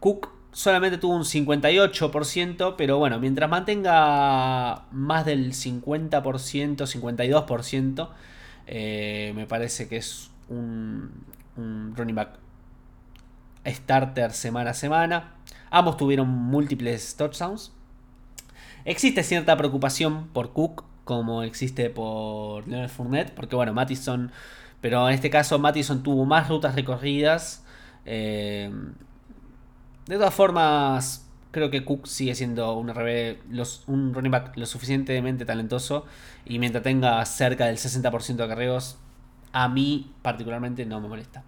Cook 0.00 0.33
solamente 0.54 0.98
tuvo 0.98 1.14
un 1.16 1.24
58%, 1.24 2.76
pero 2.78 2.98
bueno, 2.98 3.18
mientras 3.18 3.50
mantenga 3.50 4.84
más 4.92 5.26
del 5.26 5.52
50%, 5.52 6.86
52%, 6.86 8.08
eh, 8.66 9.32
me 9.34 9.46
parece 9.46 9.88
que 9.88 9.96
es 9.96 10.30
un, 10.48 11.10
running 11.56 12.14
back 12.14 12.38
starter 13.66 14.32
semana 14.32 14.70
a 14.70 14.74
semana. 14.74 15.34
Ambos 15.70 15.96
tuvieron 15.96 16.28
múltiples 16.28 17.16
touchdowns. 17.16 17.72
Existe 18.84 19.24
cierta 19.24 19.56
preocupación 19.56 20.28
por 20.28 20.52
Cook, 20.52 20.84
como 21.04 21.42
existe 21.42 21.90
por 21.90 22.68
Leonard 22.68 22.90
Fournette, 22.90 23.32
porque 23.34 23.56
bueno, 23.56 23.74
Mattison, 23.74 24.30
pero 24.80 25.08
en 25.08 25.14
este 25.14 25.30
caso 25.30 25.58
Mattison 25.58 26.02
tuvo 26.02 26.24
más 26.26 26.48
rutas 26.48 26.76
recorridas. 26.76 27.64
Eh, 28.04 28.70
de 30.06 30.16
todas 30.16 30.34
formas, 30.34 31.26
creo 31.50 31.70
que 31.70 31.84
Cook 31.84 32.06
sigue 32.06 32.34
siendo 32.34 32.74
un, 32.74 32.90
un 32.90 34.14
running 34.14 34.30
back 34.30 34.56
lo 34.56 34.66
suficientemente 34.66 35.44
talentoso 35.44 36.04
y 36.44 36.58
mientras 36.58 36.84
tenga 36.84 37.24
cerca 37.24 37.66
del 37.66 37.76
60% 37.76 38.36
de 38.36 38.44
acarreos, 38.44 38.98
a 39.52 39.68
mí 39.68 40.12
particularmente 40.22 40.84
no 40.84 41.00
me 41.00 41.08
molesta. 41.08 41.44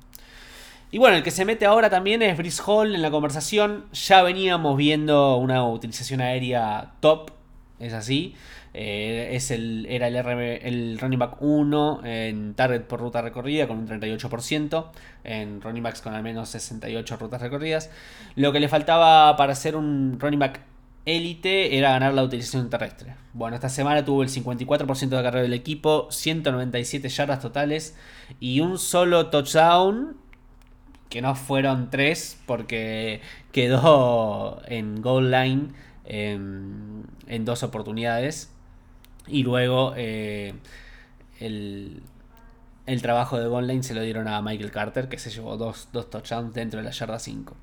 Y 0.91 0.99
bueno, 0.99 1.17
el 1.17 1.23
que 1.23 1.33
se 1.33 1.45
mete 1.45 1.67
ahora 1.67 1.91
también 1.91 2.23
es 2.23 2.39
Brice 2.39 2.63
Hall 2.65 2.95
en 2.95 3.03
la 3.03 3.11
conversación. 3.11 3.87
Ya 3.93 4.23
veníamos 4.23 4.77
viendo 4.77 5.37
una 5.37 5.65
utilización 5.69 6.21
aérea 6.21 6.93
top, 7.01 7.33
es 7.81 7.93
así. 7.93 8.35
Eh, 8.79 9.31
es 9.35 9.51
el, 9.51 9.87
era 9.89 10.09
el, 10.09 10.17
el 10.17 10.99
running 10.99 11.19
back 11.19 11.41
1 11.41 12.03
en 12.05 12.53
target 12.53 12.83
por 12.83 13.01
ruta 13.01 13.23
recorrida 13.23 13.67
con 13.67 13.79
un 13.79 13.89
38%, 13.89 14.91
en 15.25 15.63
running 15.63 15.83
backs 15.83 16.03
con 16.03 16.13
al 16.13 16.23
menos 16.23 16.51
68 16.51 17.17
rutas 17.17 17.41
recorridas. 17.41 17.91
Lo 18.35 18.53
que 18.53 18.61
le 18.61 18.69
faltaba 18.69 19.35
para 19.37 19.55
ser 19.55 19.77
un 19.77 20.19
running 20.21 20.41
back 20.41 20.61
élite 21.07 21.79
era 21.79 21.93
ganar 21.93 22.13
la 22.13 22.25
utilización 22.25 22.69
terrestre. 22.69 23.15
Bueno, 23.33 23.55
esta 23.55 23.71
semana 23.71 24.05
tuvo 24.05 24.23
el 24.23 24.29
54% 24.29 25.09
de 25.09 25.23
carrera 25.23 25.43
del 25.43 25.55
equipo, 25.55 26.09
197 26.11 27.09
yardas 27.09 27.41
totales 27.41 27.97
y 28.41 28.61
un 28.61 28.79
solo 28.79 29.29
touchdown, 29.31 30.19
que 31.09 31.23
no 31.23 31.35
fueron 31.35 31.89
tres 31.89 32.39
porque 32.45 33.23
quedó 33.53 34.61
en 34.67 35.01
goal 35.01 35.31
line 35.31 35.69
en, 36.05 37.45
dos 37.45 37.63
oportunidades. 37.63 38.53
Y 39.29 39.43
luego 39.43 39.95
eh, 39.97 40.55
el, 41.41 42.03
trabajo 43.03 43.39
de 43.39 43.49
goal 43.49 43.67
line 43.67 43.83
se 43.83 43.95
lo 43.95 44.03
dieron 44.03 44.29
a 44.29 44.41
Michael 44.43 44.71
Carter, 44.71 45.09
que 45.09 45.19
se 45.19 45.31
llevó 45.31 45.57
dos, 45.57 45.89
dos 45.93 46.11
touchdowns 46.11 46.55
dentro 46.55 46.79
de 46.79 46.85
la 46.85 46.93
yarda 46.93 47.19
5 47.19 47.57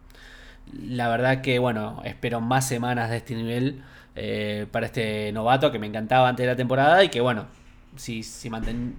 la 0.71 1.09
verdad 1.09 1.41
que, 1.41 1.59
bueno, 1.59 2.01
espero 2.05 2.41
más 2.41 2.67
semanas 2.67 3.09
de 3.09 3.17
este 3.17 3.35
nivel 3.35 3.83
eh, 4.15 4.67
para 4.71 4.85
este 4.85 5.31
novato 5.31 5.71
que 5.71 5.79
me 5.79 5.87
encantaba 5.87 6.29
antes 6.29 6.43
de 6.43 6.51
la 6.51 6.55
temporada 6.55 7.03
y 7.03 7.09
que, 7.09 7.21
bueno, 7.21 7.47
si, 7.95 8.23
si 8.23 8.49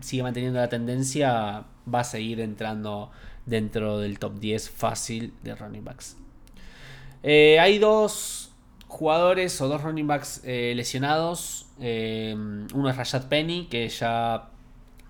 sigue 0.00 0.22
manteniendo 0.22 0.58
la 0.58 0.68
tendencia, 0.68 1.64
va 1.92 2.00
a 2.00 2.04
seguir 2.04 2.40
entrando 2.40 3.10
dentro 3.46 3.98
del 3.98 4.18
top 4.18 4.38
10 4.38 4.70
fácil 4.70 5.32
de 5.42 5.54
running 5.54 5.84
backs. 5.84 6.16
Eh, 7.22 7.58
hay 7.58 7.78
dos 7.78 8.43
jugadores 8.94 9.60
o 9.60 9.68
dos 9.68 9.82
running 9.82 10.06
backs 10.06 10.40
eh, 10.44 10.72
lesionados. 10.76 11.66
uno 11.78 12.88
es 12.88 12.96
Rashad 12.96 13.28
Penny, 13.28 13.66
que 13.66 13.88
ya 13.88 14.48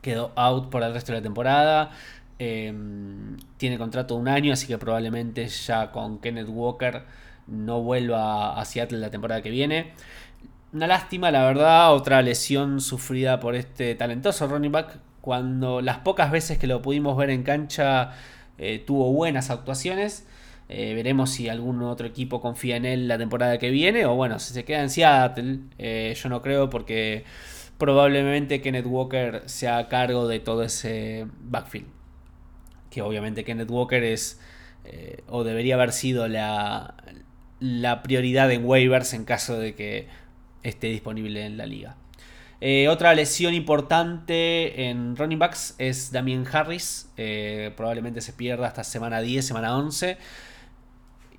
quedó 0.02 0.32
out 0.36 0.70
por 0.70 0.82
el 0.82 0.92
resto 0.92 1.12
de 1.12 1.18
la 1.18 1.22
temporada. 1.22 1.90
Em, 2.38 3.36
tiene 3.58 3.78
contrato 3.78 4.14
de 4.14 4.20
un 4.20 4.28
año, 4.28 4.52
así 4.52 4.66
que 4.66 4.78
probablemente 4.78 5.46
ya 5.48 5.92
con 5.92 6.18
Kenneth 6.18 6.48
Walker 6.48 7.02
no 7.46 7.82
vuelva 7.82 8.58
a 8.58 8.64
Seattle 8.64 8.98
la 8.98 9.10
temporada 9.10 9.42
que 9.42 9.50
viene. 9.50 9.92
Una 10.72 10.86
lástima, 10.86 11.30
la 11.30 11.44
verdad, 11.44 11.94
otra 11.94 12.20
lesión 12.22 12.80
sufrida 12.80 13.38
por 13.38 13.54
este 13.54 13.94
talentoso 13.94 14.46
running 14.48 14.72
back. 14.72 14.98
Cuando 15.20 15.80
las 15.80 15.98
pocas 15.98 16.30
veces 16.30 16.58
que 16.58 16.66
lo 16.66 16.82
pudimos 16.82 17.16
ver 17.16 17.30
en 17.30 17.42
cancha 17.44 18.12
eh, 18.58 18.82
tuvo 18.84 19.12
buenas 19.12 19.50
actuaciones. 19.50 20.26
Eh, 20.68 20.94
veremos 20.94 21.30
si 21.30 21.48
algún 21.48 21.82
otro 21.82 22.06
equipo 22.06 22.40
confía 22.40 22.76
en 22.76 22.86
él 22.86 23.08
la 23.08 23.18
temporada 23.18 23.58
que 23.58 23.70
viene. 23.70 24.06
O 24.06 24.14
bueno, 24.14 24.38
si 24.38 24.54
se 24.54 24.64
queda 24.64 24.82
en 24.82 24.90
Seattle. 24.90 25.58
Eh, 25.78 26.16
yo 26.20 26.28
no 26.28 26.42
creo 26.42 26.70
porque 26.70 27.24
probablemente 27.78 28.60
Kenneth 28.60 28.86
Walker 28.86 29.42
sea 29.46 29.88
cargo 29.88 30.28
de 30.28 30.40
todo 30.40 30.62
ese 30.62 31.26
backfield 31.40 31.88
que 32.90 33.02
obviamente 33.02 33.42
Kenneth 33.42 33.70
Walker 33.70 34.04
es 34.04 34.40
eh, 34.84 35.24
o 35.28 35.42
debería 35.42 35.74
haber 35.74 35.92
sido 35.92 36.28
la, 36.28 36.94
la, 37.58 38.02
prioridad 38.02 38.52
en 38.52 38.64
waivers 38.64 39.14
en 39.14 39.24
caso 39.24 39.58
de 39.58 39.74
que 39.74 40.06
esté 40.62 40.86
disponible 40.88 41.44
en 41.44 41.56
la 41.56 41.66
liga. 41.66 41.96
Otra 42.88 43.12
lesión 43.14 43.52
importante 43.52 44.88
en 44.88 45.16
running 45.16 45.38
backs 45.38 45.74
es 45.76 46.12
Damien 46.12 46.46
Harris. 46.50 47.10
Probablemente 47.76 48.22
se 48.22 48.32
pierda 48.32 48.68
hasta 48.68 48.84
semana 48.84 49.20
10, 49.20 49.44
semana 49.44 49.76
11. 49.76 50.16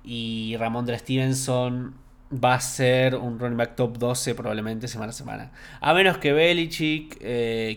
Y 0.06 0.56
Ramondre 0.56 0.98
Stevenson 0.98 1.94
va 2.32 2.54
a 2.54 2.60
ser 2.60 3.16
un 3.16 3.38
running 3.38 3.58
back 3.58 3.76
top 3.76 3.98
12 3.98 4.34
probablemente 4.34 4.88
semana 4.88 5.10
a 5.10 5.12
semana. 5.12 5.52
A 5.80 5.92
menos 5.92 6.16
que 6.18 6.32
Belichick 6.32 7.18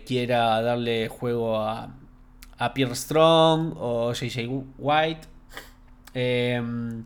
quiera 0.06 0.62
darle 0.62 1.10
juego 1.10 1.60
a, 1.60 1.90
a 2.60 2.74
Pierre 2.74 2.96
Strong 2.96 3.74
o 3.78 4.14
JJ 4.14 4.48
White. 4.78 5.28
Em, 6.14 7.04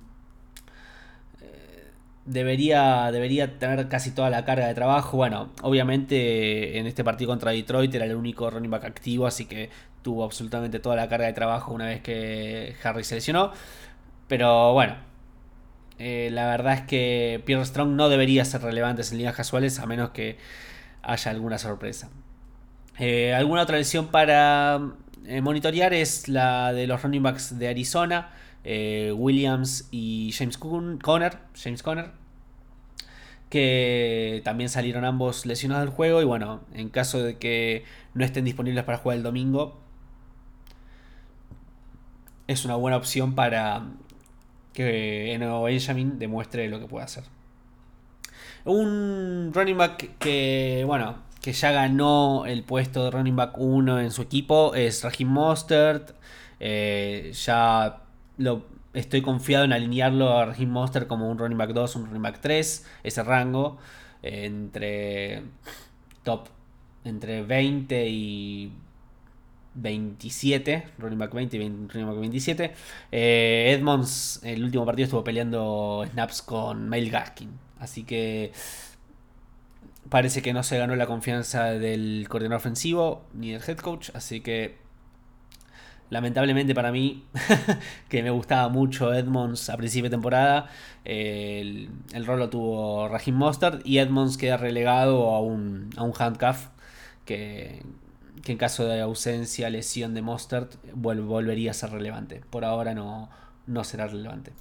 eh, 1.41 1.91
debería, 2.25 3.11
debería 3.11 3.59
tener 3.59 3.87
casi 3.87 4.11
toda 4.11 4.29
la 4.29 4.45
carga 4.45 4.67
de 4.67 4.73
trabajo. 4.73 5.17
Bueno, 5.17 5.51
obviamente 5.61 6.77
en 6.79 6.87
este 6.87 7.03
partido 7.03 7.29
contra 7.29 7.51
Detroit 7.51 7.93
era 7.93 8.05
el 8.05 8.15
único 8.15 8.49
running 8.49 8.71
back 8.71 8.85
activo, 8.85 9.27
así 9.27 9.45
que 9.45 9.69
tuvo 10.01 10.23
absolutamente 10.23 10.79
toda 10.79 10.95
la 10.95 11.07
carga 11.07 11.27
de 11.27 11.33
trabajo 11.33 11.71
una 11.73 11.85
vez 11.85 12.01
que 12.01 12.75
Harry 12.83 13.03
se 13.03 13.15
lesionó. 13.15 13.51
Pero 14.27 14.73
bueno, 14.73 14.95
eh, 16.05 16.29
la 16.31 16.47
verdad 16.47 16.73
es 16.73 16.81
que 16.81 17.41
Pierre 17.45 17.65
Strong 17.65 17.91
no 17.91 18.09
debería 18.09 18.43
ser 18.43 18.61
relevante 18.61 19.01
en 19.03 19.17
líneas 19.17 19.35
casuales 19.35 19.79
a 19.79 19.85
menos 19.85 20.09
que 20.09 20.37
haya 21.01 21.31
alguna 21.31 21.57
sorpresa. 21.57 22.09
Eh, 22.99 23.33
¿Alguna 23.33 23.61
otra 23.61 23.77
lesión 23.77 24.07
para 24.07 24.81
eh, 25.25 25.39
monitorear 25.39 25.93
es 25.93 26.27
la 26.27 26.73
de 26.73 26.87
los 26.87 27.01
running 27.01 27.23
backs 27.23 27.57
de 27.57 27.69
Arizona, 27.69 28.33
Williams 28.65 29.87
y 29.91 30.33
James 30.37 30.57
Conner, 30.57 31.37
James 31.55 31.81
Conner, 31.81 32.11
que 33.49 34.41
también 34.43 34.69
salieron 34.69 35.05
ambos 35.05 35.45
lesionados 35.45 35.85
del 35.85 35.93
juego 35.93 36.21
y 36.21 36.25
bueno, 36.25 36.63
en 36.73 36.89
caso 36.89 37.23
de 37.23 37.37
que 37.37 37.85
no 38.13 38.25
estén 38.25 38.43
disponibles 38.43 38.83
para 38.83 38.97
jugar 38.97 39.17
el 39.17 39.23
domingo, 39.23 39.79
es 42.47 42.65
una 42.65 42.75
buena 42.75 42.97
opción 42.97 43.35
para 43.35 43.83
que 44.73 45.33
Eno 45.33 45.63
Benjamin 45.63 46.19
demuestre 46.19 46.67
lo 46.69 46.79
que 46.79 46.87
puede 46.87 47.05
hacer. 47.05 47.23
Un 48.65 49.51
running 49.53 49.77
back 49.77 50.17
que, 50.19 50.83
bueno, 50.85 51.17
que 51.41 51.53
ya 51.53 51.71
ganó 51.71 52.45
el 52.45 52.63
puesto 52.63 53.03
de 53.05 53.11
running 53.11 53.35
back 53.35 53.57
1 53.57 53.99
en 53.99 54.11
su 54.11 54.21
equipo 54.21 54.73
es 54.75 55.03
Raheem 55.03 55.29
Mostert. 55.29 56.11
Eh, 56.59 57.31
ya 57.33 58.01
lo, 58.37 58.65
estoy 58.93 59.21
confiado 59.21 59.65
en 59.65 59.73
alinearlo 59.73 60.37
a 60.37 60.45
Raheem 60.45 60.69
Mostert 60.69 61.07
como 61.07 61.29
un 61.29 61.37
running 61.37 61.57
back 61.57 61.71
2, 61.71 61.95
un 61.97 62.05
running 62.05 62.21
back 62.21 62.39
3, 62.39 62.87
ese 63.03 63.23
rango 63.23 63.77
entre 64.21 65.43
top 66.23 66.47
entre 67.03 67.43
20 67.43 68.07
y 68.07 68.71
27, 69.75 70.87
running 70.99 71.19
back 71.19 71.31
20 71.33 71.57
y 71.57 71.59
running 71.59 72.07
back 72.07 72.17
27. 72.19 72.73
Eh, 73.11 73.75
Edmonds, 73.77 74.39
el 74.43 74.63
último 74.63 74.85
partido 74.85 75.05
estuvo 75.05 75.23
peleando 75.23 76.05
snaps 76.11 76.41
con 76.41 76.89
Mail 76.89 77.09
Gaskin. 77.09 77.49
Así 77.79 78.03
que 78.03 78.51
Parece 80.09 80.41
que 80.41 80.53
no 80.53 80.63
se 80.63 80.77
ganó 80.77 80.95
la 80.95 81.07
confianza 81.07 81.65
del 81.71 82.27
coordinador 82.29 82.59
ofensivo 82.59 83.25
ni 83.33 83.51
del 83.51 83.61
head 83.67 83.77
coach, 83.77 84.09
así 84.13 84.41
que 84.41 84.75
lamentablemente 86.09 86.75
para 86.75 86.91
mí, 86.91 87.23
que 88.09 88.21
me 88.21 88.29
gustaba 88.29 88.69
mucho 88.69 89.13
Edmonds 89.13 89.69
a 89.69 89.77
principio 89.77 90.09
de 90.09 90.09
temporada, 90.11 90.69
el, 91.05 91.89
rol 92.25 92.39
lo 92.39 92.49
tuvo 92.49 93.07
Raheem 93.07 93.35
Mostard 93.35 93.81
y 93.85 93.99
Edmonds 93.99 94.37
queda 94.37 94.57
relegado 94.57 95.31
a 95.31 95.39
un, 95.39 95.89
a 95.95 96.03
un 96.03 96.13
handcuff 96.19 96.67
que, 97.25 97.81
en 98.51 98.57
caso 98.57 98.85
de 98.85 99.01
ausencia, 99.01 99.69
lesión 99.69 100.13
de 100.13 100.21
Mostard, 100.21 100.67
volvería 100.93 101.71
a 101.71 101.73
ser 101.73 101.91
relevante. 101.91 102.41
Por 102.49 102.65
ahora 102.65 102.93
no, 102.93 103.29
no 103.67 103.83
será 103.83 104.07
relevante. 104.07 104.51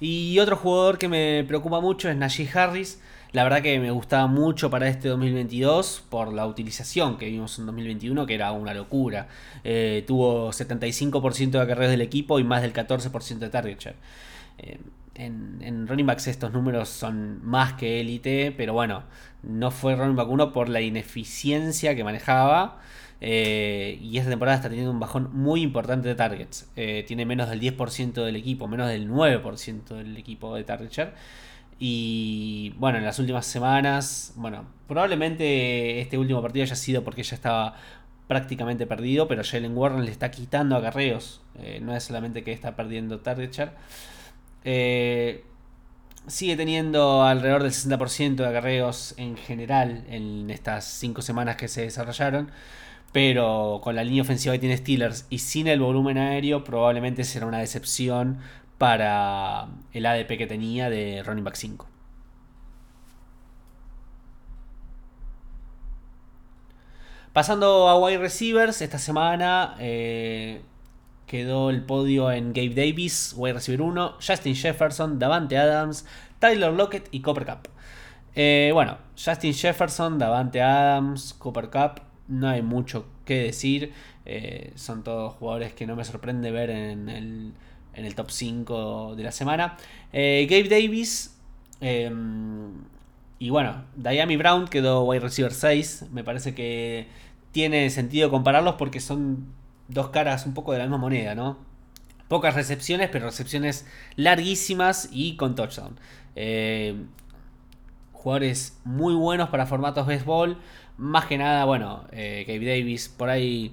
Y 0.00 0.38
otro 0.38 0.56
jugador 0.56 0.96
que 0.98 1.08
me 1.08 1.44
preocupa 1.46 1.80
mucho 1.80 2.08
es 2.08 2.16
Najee 2.16 2.48
Harris. 2.52 3.00
La 3.32 3.44
verdad 3.44 3.62
que 3.62 3.78
me 3.78 3.90
gustaba 3.90 4.26
mucho 4.26 4.70
para 4.70 4.88
este 4.88 5.08
2022 5.08 6.02
por 6.08 6.32
la 6.32 6.46
utilización 6.46 7.18
que 7.18 7.26
vimos 7.26 7.58
en 7.58 7.66
2021, 7.66 8.26
que 8.26 8.34
era 8.34 8.50
una 8.52 8.74
locura. 8.74 9.28
Eh, 9.62 10.02
tuvo 10.06 10.50
75% 10.50 11.60
de 11.60 11.66
carreras 11.66 11.90
del 11.90 12.00
equipo 12.00 12.40
y 12.40 12.44
más 12.44 12.62
del 12.62 12.72
14% 12.72 13.38
de 13.38 13.50
target 13.50 13.78
share. 13.78 13.96
Eh, 14.58 14.78
en, 15.14 15.58
en, 15.60 15.86
running 15.86 16.06
backs 16.06 16.26
estos 16.28 16.52
números 16.52 16.88
son 16.88 17.44
más 17.44 17.74
que 17.74 18.00
élite, 18.00 18.52
pero 18.56 18.72
bueno, 18.72 19.04
no 19.42 19.70
fue 19.70 19.96
running 19.96 20.16
back 20.16 20.28
1 20.28 20.52
por 20.52 20.68
la 20.68 20.80
ineficiencia 20.80 21.94
que 21.94 22.04
manejaba. 22.04 22.80
Eh, 23.22 23.98
y 24.00 24.16
esta 24.16 24.30
temporada 24.30 24.56
está 24.56 24.68
teniendo 24.70 24.90
un 24.90 25.00
bajón 25.00 25.30
muy 25.32 25.62
importante 25.62 26.08
de 26.08 26.14
targets. 26.14 26.70
Eh, 26.76 27.04
tiene 27.06 27.26
menos 27.26 27.50
del 27.50 27.60
10% 27.60 28.24
del 28.24 28.36
equipo, 28.36 28.66
menos 28.66 28.88
del 28.88 29.08
9% 29.10 29.94
del 29.94 30.16
equipo 30.16 30.54
de 30.54 30.64
target. 30.64 31.10
Y 31.78 32.74
bueno, 32.78 32.98
en 32.98 33.04
las 33.04 33.18
últimas 33.18 33.46
semanas, 33.46 34.32
bueno, 34.36 34.66
probablemente 34.86 36.00
este 36.00 36.18
último 36.18 36.42
partido 36.42 36.64
haya 36.64 36.76
sido 36.76 37.02
porque 37.04 37.22
ya 37.22 37.34
estaba 37.34 37.74
prácticamente 38.28 38.86
perdido, 38.86 39.26
pero 39.26 39.42
Jalen 39.42 39.76
Warren 39.76 40.04
le 40.04 40.10
está 40.10 40.30
quitando 40.30 40.76
acarreos. 40.76 41.40
Eh, 41.58 41.80
no 41.82 41.96
es 41.96 42.04
solamente 42.04 42.44
que 42.44 42.52
está 42.52 42.76
perdiendo 42.76 43.20
target. 43.20 43.50
Sigue 44.62 46.56
teniendo 46.56 47.22
alrededor 47.22 47.62
del 47.62 47.72
60% 47.72 48.36
de 48.36 48.46
acarreos 48.46 49.14
en 49.16 49.36
general 49.36 50.04
en 50.08 50.50
estas 50.50 50.84
5 50.84 51.22
semanas 51.22 51.56
que 51.56 51.68
se 51.68 51.82
desarrollaron. 51.82 52.50
Pero 53.12 53.80
con 53.82 53.96
la 53.96 54.04
línea 54.04 54.22
ofensiva 54.22 54.54
que 54.54 54.60
tiene 54.60 54.76
Steelers 54.76 55.26
y 55.30 55.38
sin 55.38 55.66
el 55.66 55.80
volumen 55.80 56.18
aéreo, 56.18 56.62
probablemente 56.64 57.24
será 57.24 57.46
una 57.46 57.58
decepción 57.58 58.38
para 58.78 59.68
el 59.92 60.06
ADP 60.06 60.38
que 60.38 60.46
tenía 60.46 60.88
de 60.90 61.22
running 61.24 61.44
back 61.44 61.56
5. 61.56 61.88
Pasando 67.32 67.88
a 67.88 67.98
wide 67.98 68.18
receivers, 68.18 68.80
esta 68.82 68.98
semana 68.98 69.76
eh, 69.78 70.62
quedó 71.30 71.70
el 71.70 71.84
podio 71.84 72.32
en 72.32 72.52
Gabe 72.52 72.74
Davis, 72.74 73.34
wide 73.36 73.52
receiver 73.52 73.82
1, 73.82 74.14
Justin 74.14 74.56
Jefferson, 74.56 75.20
Davante 75.20 75.56
Adams, 75.56 76.04
Tyler 76.40 76.72
Lockett 76.72 77.06
y 77.12 77.20
Cooper 77.20 77.46
Cup. 77.46 77.68
Eh, 78.34 78.72
bueno, 78.74 78.98
Justin 79.16 79.54
Jefferson, 79.54 80.18
Davante 80.18 80.60
Adams, 80.60 81.34
Cooper 81.34 81.70
Cup, 81.70 82.02
no 82.26 82.48
hay 82.48 82.62
mucho 82.62 83.06
que 83.24 83.44
decir. 83.44 83.92
Eh, 84.26 84.72
son 84.74 85.04
todos 85.04 85.34
jugadores 85.34 85.72
que 85.72 85.86
no 85.86 85.94
me 85.94 86.04
sorprende 86.04 86.50
ver 86.50 86.68
en 86.70 87.08
el, 87.08 87.52
en 87.94 88.04
el 88.04 88.14
top 88.16 88.32
5 88.32 89.14
de 89.14 89.22
la 89.22 89.30
semana. 89.30 89.76
Gabe 90.12 90.66
Davis. 90.68 91.38
Em, 91.80 92.72
y 93.38 93.50
bueno, 93.50 93.84
Diami 93.94 94.36
Brown 94.36 94.66
quedó 94.66 95.04
wide 95.04 95.20
receiver 95.20 95.52
6. 95.52 96.06
Me 96.10 96.24
parece 96.24 96.56
que 96.56 97.06
tiene 97.52 97.88
sentido 97.90 98.30
compararlos 98.30 98.74
porque 98.74 98.98
son 98.98 99.59
dos 99.90 100.08
caras 100.08 100.46
un 100.46 100.54
poco 100.54 100.72
de 100.72 100.78
la 100.78 100.84
misma 100.84 100.98
moneda, 100.98 101.34
¿no? 101.34 101.58
Pocas 102.28 102.54
recepciones, 102.54 103.08
pero 103.10 103.26
recepciones 103.26 103.86
larguísimas 104.16 105.08
y 105.12 105.36
con 105.36 105.54
touchdown. 105.54 105.98
Eh, 106.36 106.94
jugadores 108.12 108.78
muy 108.84 109.14
buenos 109.14 109.48
para 109.48 109.66
formatos 109.66 110.06
béisbol. 110.06 110.58
Más 110.96 111.26
que 111.26 111.38
nada, 111.38 111.64
bueno, 111.64 112.04
eh, 112.12 112.44
Gabe 112.46 112.66
Davis, 112.66 113.08
por 113.08 113.30
ahí 113.30 113.72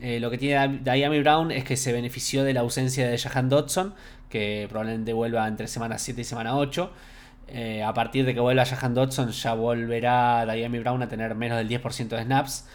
eh, 0.00 0.18
lo 0.20 0.30
que 0.30 0.38
tiene 0.38 0.80
Diami 0.82 1.20
Brown 1.20 1.50
es 1.50 1.64
que 1.64 1.76
se 1.76 1.92
benefició 1.92 2.44
de 2.44 2.52
la 2.52 2.60
ausencia 2.60 3.08
de 3.08 3.16
Jahan 3.16 3.48
Dodson, 3.48 3.94
que 4.28 4.66
probablemente 4.68 5.12
vuelva 5.12 5.46
entre 5.46 5.68
semana 5.68 5.98
7 5.98 6.20
y 6.20 6.24
semana 6.24 6.56
8. 6.56 6.92
Eh, 7.48 7.82
a 7.82 7.94
partir 7.94 8.24
de 8.24 8.34
que 8.34 8.40
vuelva 8.40 8.64
Jahan 8.64 8.94
Dodson, 8.94 9.30
ya 9.30 9.54
volverá 9.54 10.44
Diami 10.46 10.80
Brown 10.80 11.02
a 11.02 11.08
tener 11.08 11.34
menos 11.34 11.58
del 11.58 11.68
10% 11.68 12.08
de 12.08 12.22
snaps. 12.24 12.66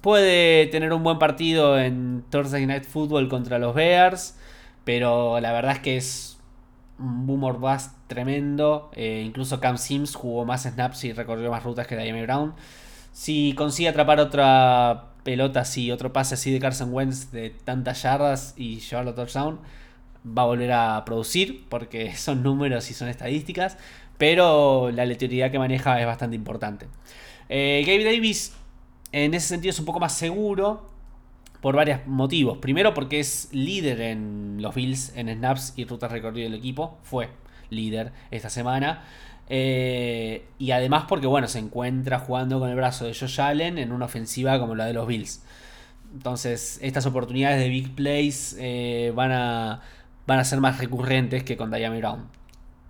Puede 0.00 0.66
tener 0.66 0.92
un 0.92 1.02
buen 1.02 1.18
partido 1.18 1.78
en 1.78 2.24
Thursday 2.30 2.66
Night 2.66 2.84
Football 2.84 3.28
contra 3.28 3.58
los 3.58 3.74
Bears, 3.74 4.36
pero 4.84 5.40
la 5.40 5.52
verdad 5.52 5.72
es 5.72 5.78
que 5.80 5.96
es 5.96 6.38
un 6.98 7.26
boomer 7.26 7.54
bust 7.54 7.92
tremendo. 8.06 8.90
Eh, 8.94 9.22
incluso 9.24 9.60
Cam 9.60 9.78
Sims 9.78 10.14
jugó 10.14 10.44
más 10.44 10.62
snaps 10.62 11.04
y 11.04 11.12
recorrió 11.12 11.50
más 11.50 11.64
rutas 11.64 11.86
que 11.86 11.96
Diami 11.96 12.22
Brown. 12.22 12.54
Si 13.12 13.54
consigue 13.54 13.88
atrapar 13.88 14.20
otra 14.20 15.06
pelota 15.24 15.60
así, 15.60 15.90
otro 15.90 16.12
pase 16.12 16.34
así 16.34 16.52
de 16.52 16.60
Carson 16.60 16.92
Wentz 16.92 17.30
de 17.32 17.50
tantas 17.50 18.02
yardas 18.02 18.54
y 18.56 18.80
llevarlo 18.80 19.10
a 19.12 19.14
touchdown, 19.14 19.58
va 20.26 20.42
a 20.42 20.46
volver 20.46 20.72
a 20.72 21.04
producir 21.04 21.66
porque 21.68 22.14
son 22.16 22.42
números 22.42 22.90
y 22.90 22.94
son 22.94 23.08
estadísticas, 23.08 23.78
pero 24.18 24.90
la 24.90 25.04
letalidad 25.06 25.50
que 25.50 25.58
maneja 25.58 26.00
es 26.00 26.06
bastante 26.06 26.36
importante. 26.36 26.86
Eh, 27.48 27.82
Gabe 27.86 28.04
Davis 28.04 28.54
en 29.12 29.34
ese 29.34 29.48
sentido 29.48 29.70
es 29.70 29.78
un 29.78 29.86
poco 29.86 30.00
más 30.00 30.14
seguro 30.14 30.88
por 31.60 31.74
varios 31.74 32.06
motivos. 32.06 32.58
Primero 32.58 32.94
porque 32.94 33.20
es 33.20 33.48
líder 33.52 34.00
en 34.00 34.58
los 34.60 34.74
Bills 34.74 35.12
en 35.16 35.28
snaps 35.28 35.74
y 35.76 35.84
rutas 35.84 36.12
recorridas 36.12 36.50
del 36.50 36.58
equipo, 36.58 36.98
fue 37.02 37.30
líder 37.70 38.12
esta 38.30 38.50
semana. 38.50 39.02
Eh, 39.50 40.44
y 40.58 40.72
además 40.72 41.06
porque 41.08 41.26
bueno, 41.26 41.48
se 41.48 41.58
encuentra 41.58 42.18
jugando 42.18 42.60
con 42.60 42.68
el 42.68 42.76
brazo 42.76 43.06
de 43.06 43.14
Josh 43.14 43.40
Allen 43.40 43.78
en 43.78 43.92
una 43.92 44.04
ofensiva 44.04 44.58
como 44.58 44.74
la 44.74 44.86
de 44.86 44.92
los 44.92 45.06
Bills. 45.06 45.42
Entonces, 46.12 46.78
estas 46.82 47.06
oportunidades 47.06 47.60
de 47.60 47.68
big 47.68 47.94
plays 47.94 48.56
eh, 48.58 49.12
van 49.14 49.32
a 49.32 49.82
van 50.26 50.38
a 50.38 50.44
ser 50.44 50.60
más 50.60 50.78
recurrentes 50.78 51.42
que 51.42 51.56
con 51.56 51.70
Diami 51.70 51.98
Brown. 51.98 52.28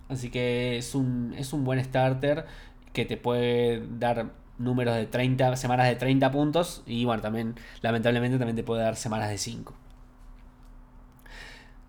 Así 0.09 0.29
que 0.29 0.77
es 0.77 0.93
un, 0.93 1.33
es 1.37 1.53
un 1.53 1.63
buen 1.63 1.83
starter 1.83 2.45
que 2.91 3.05
te 3.05 3.15
puede 3.15 3.81
dar 3.97 4.33
números 4.59 4.95
de 4.95 5.05
30, 5.05 5.55
semanas 5.55 5.87
de 5.87 5.95
30 5.95 6.31
puntos 6.31 6.83
y 6.85 7.05
bueno, 7.05 7.21
también 7.21 7.55
lamentablemente 7.81 8.37
también 8.37 8.55
te 8.55 8.63
puede 8.63 8.83
dar 8.83 8.95
semanas 8.95 9.29
de 9.29 9.37
5. 9.37 9.73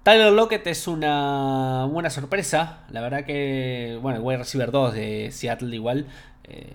Tyler 0.03 0.33
Lockett 0.33 0.67
es 0.67 0.89
una 0.89 1.87
buena 1.91 2.09
sorpresa. 2.09 2.85
La 2.91 3.03
verdad 3.03 3.25
que, 3.25 3.99
bueno, 4.01 4.19
el 4.19 4.25
wide 4.25 4.39
receiver 4.39 4.71
2 4.71 4.95
de 4.95 5.31
Seattle 5.31 5.75
igual. 5.75 6.07
Eh, 6.45 6.73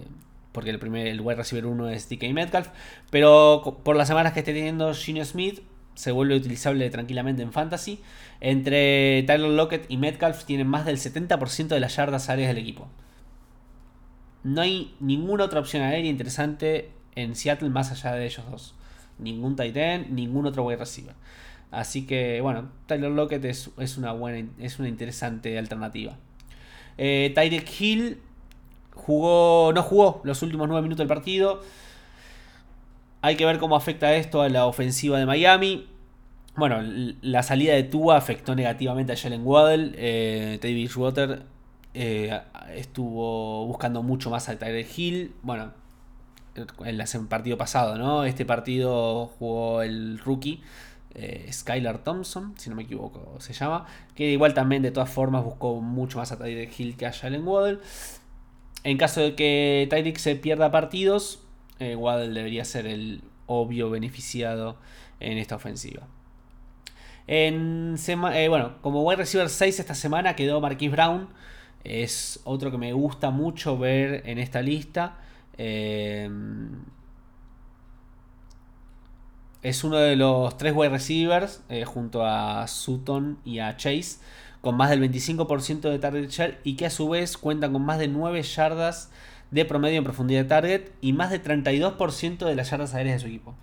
porque 0.51 0.69
el 0.69 0.79
primer 0.79 1.07
el 1.07 1.21
wide 1.21 1.35
receiver 1.35 1.65
1 1.65 1.89
es 1.89 2.07
DK 2.07 2.31
Metcalf. 2.33 2.69
Pero 3.09 3.81
por 3.83 3.95
las 3.95 4.07
semanas 4.07 4.33
que 4.33 4.39
esté 4.39 4.53
teniendo 4.53 4.93
Gino 4.93 5.25
Smith, 5.25 5.61
se 5.95 6.11
vuelve 6.11 6.35
utilizable 6.35 6.87
tranquilamente 6.91 7.41
en 7.41 7.51
fantasy. 7.51 7.99
Entre 8.41 9.23
Tyler 9.23 9.49
Lockett 9.49 9.85
y 9.89 9.97
Metcalf 9.97 10.45
tienen 10.45 10.67
más 10.67 10.85
del 10.85 10.97
70% 10.97 11.67
de 11.67 11.79
las 11.79 11.95
yardas 11.95 12.29
áreas 12.29 12.49
del 12.49 12.59
equipo. 12.59 12.87
No 14.45 14.61
hay 14.61 14.93
ninguna 14.99 15.45
otra 15.45 15.59
opción 15.59 15.81
aérea 15.81 16.07
interesante 16.07 16.91
en 17.15 17.35
Seattle 17.35 17.69
más 17.69 17.91
allá 17.91 18.13
de 18.13 18.27
ellos 18.27 18.45
dos. 18.51 18.75
Ningún 19.17 19.55
tight 19.55 19.75
end, 19.75 20.11
ningún 20.11 20.45
otro 20.45 20.63
wide 20.63 20.77
receiver. 20.77 21.15
Así 21.71 22.05
que, 22.05 22.41
bueno, 22.41 22.69
Tyler 22.85 23.09
Lockett 23.09 23.43
es, 23.43 23.97
una 23.97 24.11
buena, 24.11 24.47
es 24.59 24.77
una 24.77 24.87
interesante 24.87 25.57
alternativa. 25.57 26.15
Eh, 26.99 27.31
Tyreek 27.33 27.81
Hill 27.81 28.19
jugó, 28.93 29.71
no 29.73 29.81
jugó 29.81 30.21
los 30.23 30.43
últimos 30.43 30.67
9 30.67 30.83
minutos 30.83 30.99
del 30.99 31.07
partido. 31.07 31.63
Hay 33.23 33.37
que 33.37 33.47
ver 33.47 33.57
cómo 33.57 33.75
afecta 33.75 34.13
esto 34.13 34.43
a 34.43 34.49
la 34.49 34.67
ofensiva 34.67 35.17
de 35.17 35.25
Miami. 35.25 35.87
Bueno, 36.55 36.83
la 37.23 37.41
salida 37.41 37.73
de 37.73 37.81
Tua 37.81 38.17
afectó 38.17 38.53
negativamente 38.53 39.11
a 39.13 39.15
Jalen 39.17 39.41
Waddell. 39.43 39.95
Eh, 39.97 40.59
Teddy 40.61 40.73
Bridgewater 40.73 41.54
eh, 41.95 42.41
estuvo 42.75 43.65
buscando 43.65 44.03
mucho 44.03 44.29
más 44.29 44.49
a 44.49 44.59
Tyler 44.59 44.85
Hill. 44.95 45.33
Bueno, 45.41 45.71
en 46.55 46.99
el 46.99 47.27
partido 47.27 47.57
pasado, 47.57 47.97
¿no? 47.97 48.25
Este 48.25 48.45
partido 48.45 49.27
jugó 49.39 49.81
el 49.81 50.19
rookie. 50.19 50.61
Eh, 51.13 51.49
Skylar 51.51 51.99
Thompson, 51.99 52.53
si 52.57 52.69
no 52.69 52.75
me 52.75 52.83
equivoco, 52.83 53.39
se 53.39 53.53
llama. 53.53 53.85
Que 54.13 54.31
igual 54.31 54.53
también 54.53 54.81
de 54.81 54.91
todas 54.91 55.09
formas 55.09 55.43
buscó 55.45 55.79
mucho 55.79 56.17
más 56.17 56.31
a 56.33 56.37
Tyler 56.37 56.69
Hill 56.77 56.97
que 56.97 57.05
a 57.05 57.13
Jalen 57.13 57.47
Waddell. 57.47 57.79
En 58.83 58.97
caso 58.97 59.21
de 59.21 59.35
que 59.35 59.87
Tyreek 59.89 60.17
se 60.17 60.35
pierda 60.35 60.71
partidos, 60.71 61.39
eh, 61.79 61.95
Waddle 61.95 62.33
debería 62.33 62.65
ser 62.65 62.85
el 62.85 63.23
obvio 63.47 63.89
beneficiado 63.89 64.77
en 65.19 65.37
esta 65.37 65.55
ofensiva. 65.55 66.07
En 67.27 67.95
eh, 68.07 68.47
bueno, 68.49 68.75
como 68.81 69.03
wide 69.03 69.17
receiver 69.17 69.49
6 69.49 69.79
esta 69.79 69.95
semana 69.95 70.35
quedó 70.35 70.61
Marquis 70.61 70.91
Brown. 70.91 71.29
Es 71.85 72.41
otro 72.43 72.71
que 72.71 72.77
me 72.77 72.91
gusta 72.93 73.29
mucho 73.29 73.77
ver 73.77 74.23
en 74.25 74.39
esta 74.39 74.61
lista. 74.61 75.19
Eh, 75.57 76.29
es 79.61 79.83
uno 79.83 79.97
de 79.97 80.15
los 80.15 80.57
tres 80.57 80.73
wide 80.75 80.89
receivers 80.89 81.61
junto 81.85 82.25
a 82.25 82.67
Sutton 82.67 83.39
y 83.45 83.59
a 83.59 83.77
Chase 83.77 84.17
con 84.65 84.77
más 84.77 84.89
del 84.89 84.99
25% 84.99 85.91
de 85.91 85.99
target 85.99 86.27
share 86.27 86.59
y 86.63 86.75
que 86.75 86.87
a 86.87 86.89
su 86.89 87.07
vez 87.07 87.37
cuentan 87.37 87.71
con 87.71 87.85
más 87.85 87.99
de 87.99 88.07
9 88.07 88.41
yardas 88.41 89.11
de 89.51 89.63
promedio 89.63 89.99
en 89.99 90.03
profundidad 90.03 90.41
de 90.41 90.49
target 90.49 90.91
y 91.01 91.13
más 91.13 91.29
de 91.29 91.39
32% 91.39 92.45
de 92.47 92.55
las 92.55 92.71
yardas 92.71 92.95
aéreas 92.95 93.17
de 93.17 93.19
su 93.19 93.27
equipo. 93.27 93.53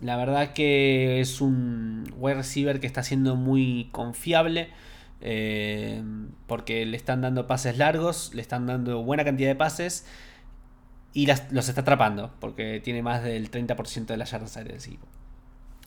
La 0.00 0.16
verdad 0.16 0.52
que 0.52 1.20
es 1.20 1.40
un 1.40 2.04
wide 2.18 2.36
receiver 2.36 2.78
que 2.78 2.86
está 2.86 3.02
siendo 3.02 3.34
muy 3.34 3.88
confiable. 3.90 4.68
Eh, 5.20 6.02
porque 6.46 6.84
le 6.86 6.96
están 6.96 7.20
dando 7.20 7.46
pases 7.46 7.78
largos, 7.78 8.34
le 8.34 8.42
están 8.42 8.66
dando 8.66 9.02
buena 9.02 9.24
cantidad 9.24 9.48
de 9.48 9.56
pases 9.56 10.06
y 11.12 11.26
los 11.26 11.68
está 11.68 11.80
atrapando, 11.80 12.34
porque 12.40 12.80
tiene 12.80 13.02
más 13.02 13.22
del 13.22 13.50
30% 13.50 14.06
de 14.06 14.16
las 14.16 14.30
yardas 14.30 14.56
aéreas 14.56 14.82
de 14.84 14.90
equipo. 14.90 15.06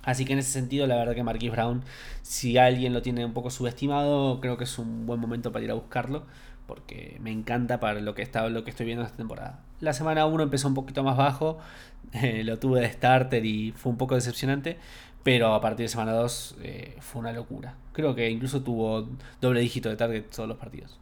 Así 0.02 0.26
que 0.26 0.34
en 0.34 0.40
ese 0.40 0.52
sentido, 0.52 0.88
la 0.88 0.96
verdad 0.96 1.14
que 1.14 1.24
Marquis 1.24 1.52
Brown, 1.52 1.84
si 2.22 2.58
alguien 2.58 2.94
lo 2.94 3.02
tiene 3.02 3.26
un 3.26 3.34
poco 3.34 3.50
subestimado, 3.52 4.40
creo 4.42 4.58
que 4.58 4.64
es 4.64 4.80
un 4.80 5.06
buen 5.06 5.20
momento 5.20 5.52
para 5.52 5.66
ir 5.66 5.72
a 5.72 5.76
buscarlo 5.76 6.26
porque 6.70 7.18
me 7.20 7.32
encanta 7.32 7.80
para 7.80 8.00
lo 8.00 8.14
que, 8.14 8.22
está, 8.22 8.48
lo 8.48 8.64
que 8.64 8.70
estoy 8.70 8.86
viendo 8.86 9.04
esta 9.04 9.18
temporada. 9.18 9.60
La 9.80 9.92
semana 9.92 10.28
1 10.28 10.44
empezó 10.44 10.68
un 10.68 10.76
poquito 10.76 11.04
más 11.04 11.18
bajo, 11.18 11.58
eh, 12.14 12.44
lo 12.44 12.60
tuve 12.60 12.82
de 12.82 12.92
starter 12.92 13.44
y 13.44 13.72
fue 13.72 13.92
un 13.92 13.98
poco 13.98 14.14
decepcionante, 14.14 14.78
pero 15.24 15.56
a 15.56 15.62
partir 15.62 15.86
de 15.86 15.88
semana 15.88 16.12
2 16.14 16.58
eh, 16.62 16.96
fue 17.00 17.22
una 17.22 17.32
locura. 17.34 17.74
Creo 17.92 18.14
que 18.14 18.30
incluso 18.30 18.62
tuvo 18.62 19.10
doble 19.42 19.62
dígito 19.62 19.90
de 19.90 19.96
target 19.96 20.26
todos 20.30 20.48
los 20.48 20.60
partidos. 20.60 21.00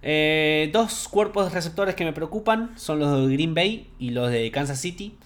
Eh, 0.00 0.70
dos 0.72 1.08
cuerpos 1.08 1.52
receptores 1.52 1.96
que 1.96 2.04
me 2.04 2.12
preocupan 2.12 2.70
son 2.76 3.00
los 3.00 3.28
de 3.28 3.34
Green 3.34 3.54
Bay 3.54 3.90
y 3.98 4.10
los 4.10 4.30
de 4.30 4.48
Kansas 4.52 4.78
City. 4.80 5.18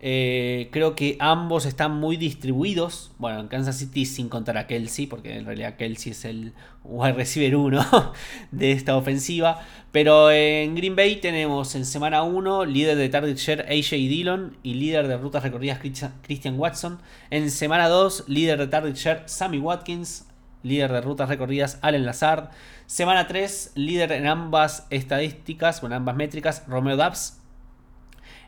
Eh, 0.00 0.68
creo 0.70 0.94
que 0.94 1.16
ambos 1.18 1.66
están 1.66 1.92
muy 1.96 2.16
distribuidos. 2.16 3.10
Bueno, 3.18 3.40
en 3.40 3.48
Kansas 3.48 3.78
City 3.78 4.06
sin 4.06 4.28
contar 4.28 4.56
a 4.56 4.66
Kelsey, 4.66 5.06
porque 5.06 5.36
en 5.36 5.44
realidad 5.44 5.76
Kelsey 5.76 6.12
es 6.12 6.24
el 6.24 6.52
wide 6.84 7.14
receiver 7.14 7.56
1 7.56 8.12
de 8.52 8.72
esta 8.72 8.96
ofensiva. 8.96 9.60
Pero 9.90 10.30
en 10.30 10.74
Green 10.76 10.94
Bay 10.94 11.16
tenemos 11.16 11.74
en 11.74 11.84
semana 11.84 12.22
1 12.22 12.64
líder 12.66 12.96
de 12.96 13.08
target 13.08 13.36
share 13.36 13.66
AJ 13.68 13.90
Dillon 13.90 14.56
y 14.62 14.74
líder 14.74 15.08
de 15.08 15.16
rutas 15.16 15.42
recorridas 15.42 15.80
Christian 16.22 16.58
Watson. 16.58 17.00
En 17.30 17.50
semana 17.50 17.88
2 17.88 18.28
líder 18.28 18.58
de 18.58 18.66
target 18.68 18.94
share 18.94 19.22
Sammy 19.26 19.58
Watkins, 19.58 20.26
líder 20.62 20.92
de 20.92 21.00
rutas 21.00 21.28
recorridas 21.28 21.78
Allen 21.82 22.06
Lazard. 22.06 22.50
Semana 22.86 23.26
3 23.26 23.72
líder 23.74 24.12
en 24.12 24.28
ambas 24.28 24.86
estadísticas, 24.90 25.80
bueno, 25.80 25.96
ambas 25.96 26.14
métricas 26.14 26.64
Romeo 26.68 26.96
Dubs. 26.96 27.40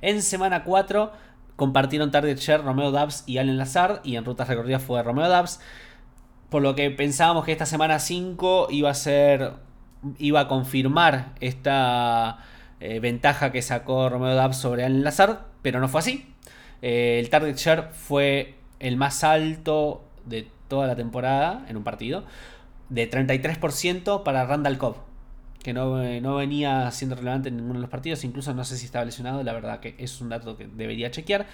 En 0.03 0.23
semana 0.23 0.65
4 0.65 1.13
compartieron 1.61 2.11
target 2.11 2.39
share 2.39 2.63
Romeo 2.63 2.91
Dubs 2.91 3.23
y 3.27 3.37
Allen 3.37 3.59
Lazard 3.59 4.01
y 4.03 4.17
en 4.17 4.25
rutas 4.25 4.49
recorridas 4.49 4.83
fue 4.83 5.03
Romeo 5.03 5.29
Dubs. 5.29 5.61
Por 6.49 6.63
lo 6.63 6.75
que 6.75 6.91
pensábamos 6.91 7.45
que 7.45 7.53
esta 7.53 7.67
semana 7.67 7.99
5 7.99 8.69
iba 8.71 8.89
a 8.89 8.95
ser 8.95 9.53
iba 10.17 10.41
a 10.41 10.49
confirmar 10.49 11.35
esta 11.41 12.39
eh, 12.81 12.99
ventaja 12.99 13.53
que 13.53 13.61
sacó 13.61 14.09
Romeo 14.09 14.43
Dubs 14.43 14.57
sobre 14.57 14.87
Allen 14.87 15.05
Lazard, 15.05 15.41
pero 15.61 15.81
no 15.81 15.89
fue 15.89 16.01
así. 16.01 16.35
Eh, 16.81 17.19
el 17.21 17.29
target 17.29 17.57
share 17.57 17.91
fue 17.93 18.55
el 18.79 18.97
más 18.97 19.23
alto 19.23 20.03
de 20.25 20.49
toda 20.67 20.87
la 20.87 20.97
temporada 20.97 21.67
en 21.69 21.77
un 21.77 21.85
partido, 21.85 22.25
de 22.89 23.11
33% 23.11 24.23
para 24.23 24.47
Randall 24.47 24.79
Cobb 24.79 25.10
que 25.63 25.73
no, 25.75 26.03
eh, 26.03 26.21
no, 26.21 26.37
venía 26.37 26.91
siendo 26.91 27.17
relevante 27.17 27.49
en 27.49 27.57
ninguno 27.57 27.75
de 27.75 27.83
los 27.83 27.91
partidos, 27.91 28.25
incluso 28.25 28.55
no 28.55 28.65
sé 28.65 28.77
si 28.77 28.87
estaba 28.87 29.05
lesionado, 29.05 29.43
la 29.43 29.53
verdad 29.53 29.81
que 29.81 29.95
es 29.99 30.21
un 30.21 30.31
dato 30.31 30.57
que 30.57 30.67
debería 30.67 31.11
chequear. 31.11 31.47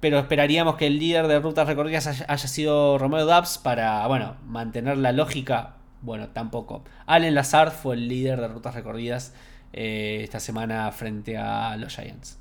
Pero 0.00 0.18
esperaríamos 0.18 0.76
que 0.76 0.88
el 0.88 0.98
líder 0.98 1.28
de 1.28 1.38
rutas 1.38 1.66
recorridas 1.66 2.06
haya, 2.06 2.36
sido 2.36 2.98
Romeo 2.98 3.24
Dubs 3.24 3.58
para, 3.58 4.06
bueno, 4.08 4.36
mantener 4.44 4.98
la 4.98 5.12
lógica. 5.12 5.76
Bueno, 6.00 6.28
tampoco. 6.30 6.82
Allen 7.06 7.36
Lazard 7.36 7.70
fue 7.70 7.94
el 7.94 8.08
líder 8.08 8.40
de 8.40 8.48
rutas 8.48 8.74
recorridas 8.74 9.32
eh, 9.72 10.20
esta 10.24 10.40
semana 10.40 10.90
frente 10.90 11.38
a 11.38 11.76
los 11.76 11.94
Giants. 11.94 12.40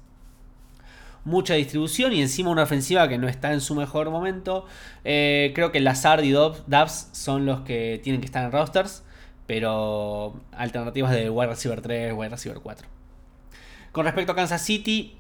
Mucha 1.23 1.53
distribución 1.53 2.13
y 2.13 2.21
encima 2.21 2.49
una 2.49 2.63
ofensiva 2.63 3.07
que 3.07 3.19
no 3.19 3.27
está 3.27 3.53
en 3.53 3.61
su 3.61 3.75
mejor 3.75 4.09
momento. 4.09 4.65
Eh, 5.03 5.51
creo 5.53 5.71
que 5.71 5.79
Lazard 5.81 6.23
y 6.23 6.31
Dubs 6.31 7.09
son 7.11 7.45
los 7.45 7.61
que 7.61 8.01
tienen 8.03 8.21
que 8.21 8.25
estar 8.25 8.43
en 8.43 8.51
rosters 8.51 9.03
pero 9.51 10.39
alternativas 10.53 11.11
de 11.11 11.29
wide 11.29 11.49
receiver 11.49 11.81
3, 11.81 12.13
wide 12.13 12.29
receiver 12.29 12.61
4. 12.61 12.87
Con 13.91 14.05
respecto 14.05 14.31
a 14.31 14.35
Kansas 14.35 14.61
City, 14.61 15.17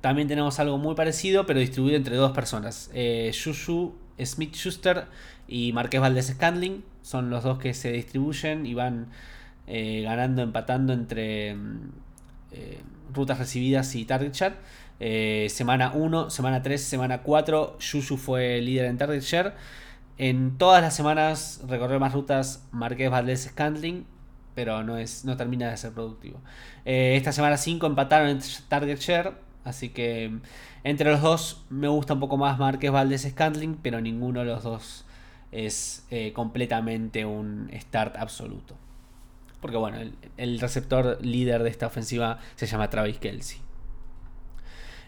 también 0.00 0.28
tenemos 0.28 0.60
algo 0.60 0.78
muy 0.78 0.94
parecido, 0.94 1.46
pero 1.46 1.58
distribuido 1.58 1.96
entre 1.96 2.14
dos 2.14 2.30
personas. 2.30 2.92
Eh, 2.94 3.32
Smith 3.34 4.54
Schuster 4.54 5.06
y 5.48 5.72
Marqués 5.72 6.00
Valdés 6.00 6.28
Scandling 6.28 6.84
son 7.02 7.28
los 7.28 7.42
dos 7.42 7.58
que 7.58 7.74
se 7.74 7.90
distribuyen 7.90 8.66
y 8.66 8.74
van 8.74 9.08
eh, 9.66 10.02
ganando, 10.04 10.42
empatando 10.42 10.92
entre 10.92 11.56
mm, 11.56 11.90
eh, 12.52 12.78
rutas 13.12 13.40
recibidas 13.40 13.96
y 13.96 14.04
target 14.04 14.32
share. 14.32 14.54
Eh, 15.00 15.48
semana 15.50 15.90
1, 15.92 16.30
semana 16.30 16.62
3, 16.62 16.80
semana 16.80 17.22
4, 17.24 17.78
Shushu 17.80 18.16
fue 18.16 18.60
líder 18.60 18.84
en 18.84 18.96
target 18.96 19.22
share. 19.22 19.54
En 20.22 20.58
todas 20.58 20.82
las 20.82 20.94
semanas 20.94 21.62
recorrió 21.66 21.98
más 21.98 22.12
rutas 22.12 22.68
Marqués 22.72 23.10
Valdés 23.10 23.44
Scantling, 23.44 24.04
pero 24.54 24.84
no, 24.84 24.98
es, 24.98 25.24
no 25.24 25.38
termina 25.38 25.70
de 25.70 25.78
ser 25.78 25.92
productivo. 25.92 26.42
Eh, 26.84 27.14
esta 27.16 27.32
semana 27.32 27.56
5 27.56 27.86
empataron 27.86 28.28
en 28.28 28.40
Target 28.68 28.98
Share, 28.98 29.32
así 29.64 29.88
que 29.88 30.40
entre 30.84 31.10
los 31.10 31.22
dos 31.22 31.64
me 31.70 31.88
gusta 31.88 32.12
un 32.12 32.20
poco 32.20 32.36
más 32.36 32.58
Marqués 32.58 32.90
Valdés 32.90 33.22
Scantling, 33.22 33.76
pero 33.76 34.02
ninguno 34.02 34.40
de 34.40 34.44
los 34.44 34.62
dos 34.62 35.06
es 35.52 36.04
eh, 36.10 36.34
completamente 36.34 37.24
un 37.24 37.70
start 37.72 38.16
absoluto. 38.18 38.76
Porque 39.62 39.78
bueno, 39.78 39.96
el 40.36 40.60
receptor 40.60 41.16
líder 41.24 41.62
de 41.62 41.70
esta 41.70 41.86
ofensiva 41.86 42.40
se 42.56 42.66
llama 42.66 42.90
Travis 42.90 43.16
Kelsey. 43.16 43.62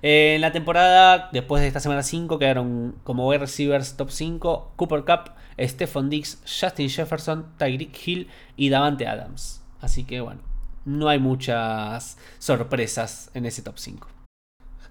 Eh, 0.03 0.35
en 0.35 0.41
la 0.41 0.51
temporada, 0.51 1.31
después 1.33 1.63
de 1.63 1.69
esta 1.69 1.79
semana 1.79 2.03
5, 2.03 2.39
quedaron 2.39 2.97
como 3.05 3.29
wide 3.29 3.39
receivers 3.39 3.97
top 3.97 4.11
5 4.11 4.73
Cooper 4.75 5.05
Cup, 5.05 5.33
Stephon 5.59 6.11
Diggs, 6.11 6.43
Justin 6.45 6.91
Jefferson, 6.91 7.47
Tyreek 7.57 7.97
Hill 8.07 8.29
y 8.57 8.69
Davante 8.69 9.07
Adams. 9.07 9.63
Así 9.81 10.05
que 10.05 10.21
bueno, 10.21 10.41
no 10.85 11.09
hay 11.09 11.21
muchas 11.21 12.19
sorpresas 12.39 13.31
en 13.35 13.47
ese 13.47 13.63
top 13.63 13.79
5. 13.79 14.09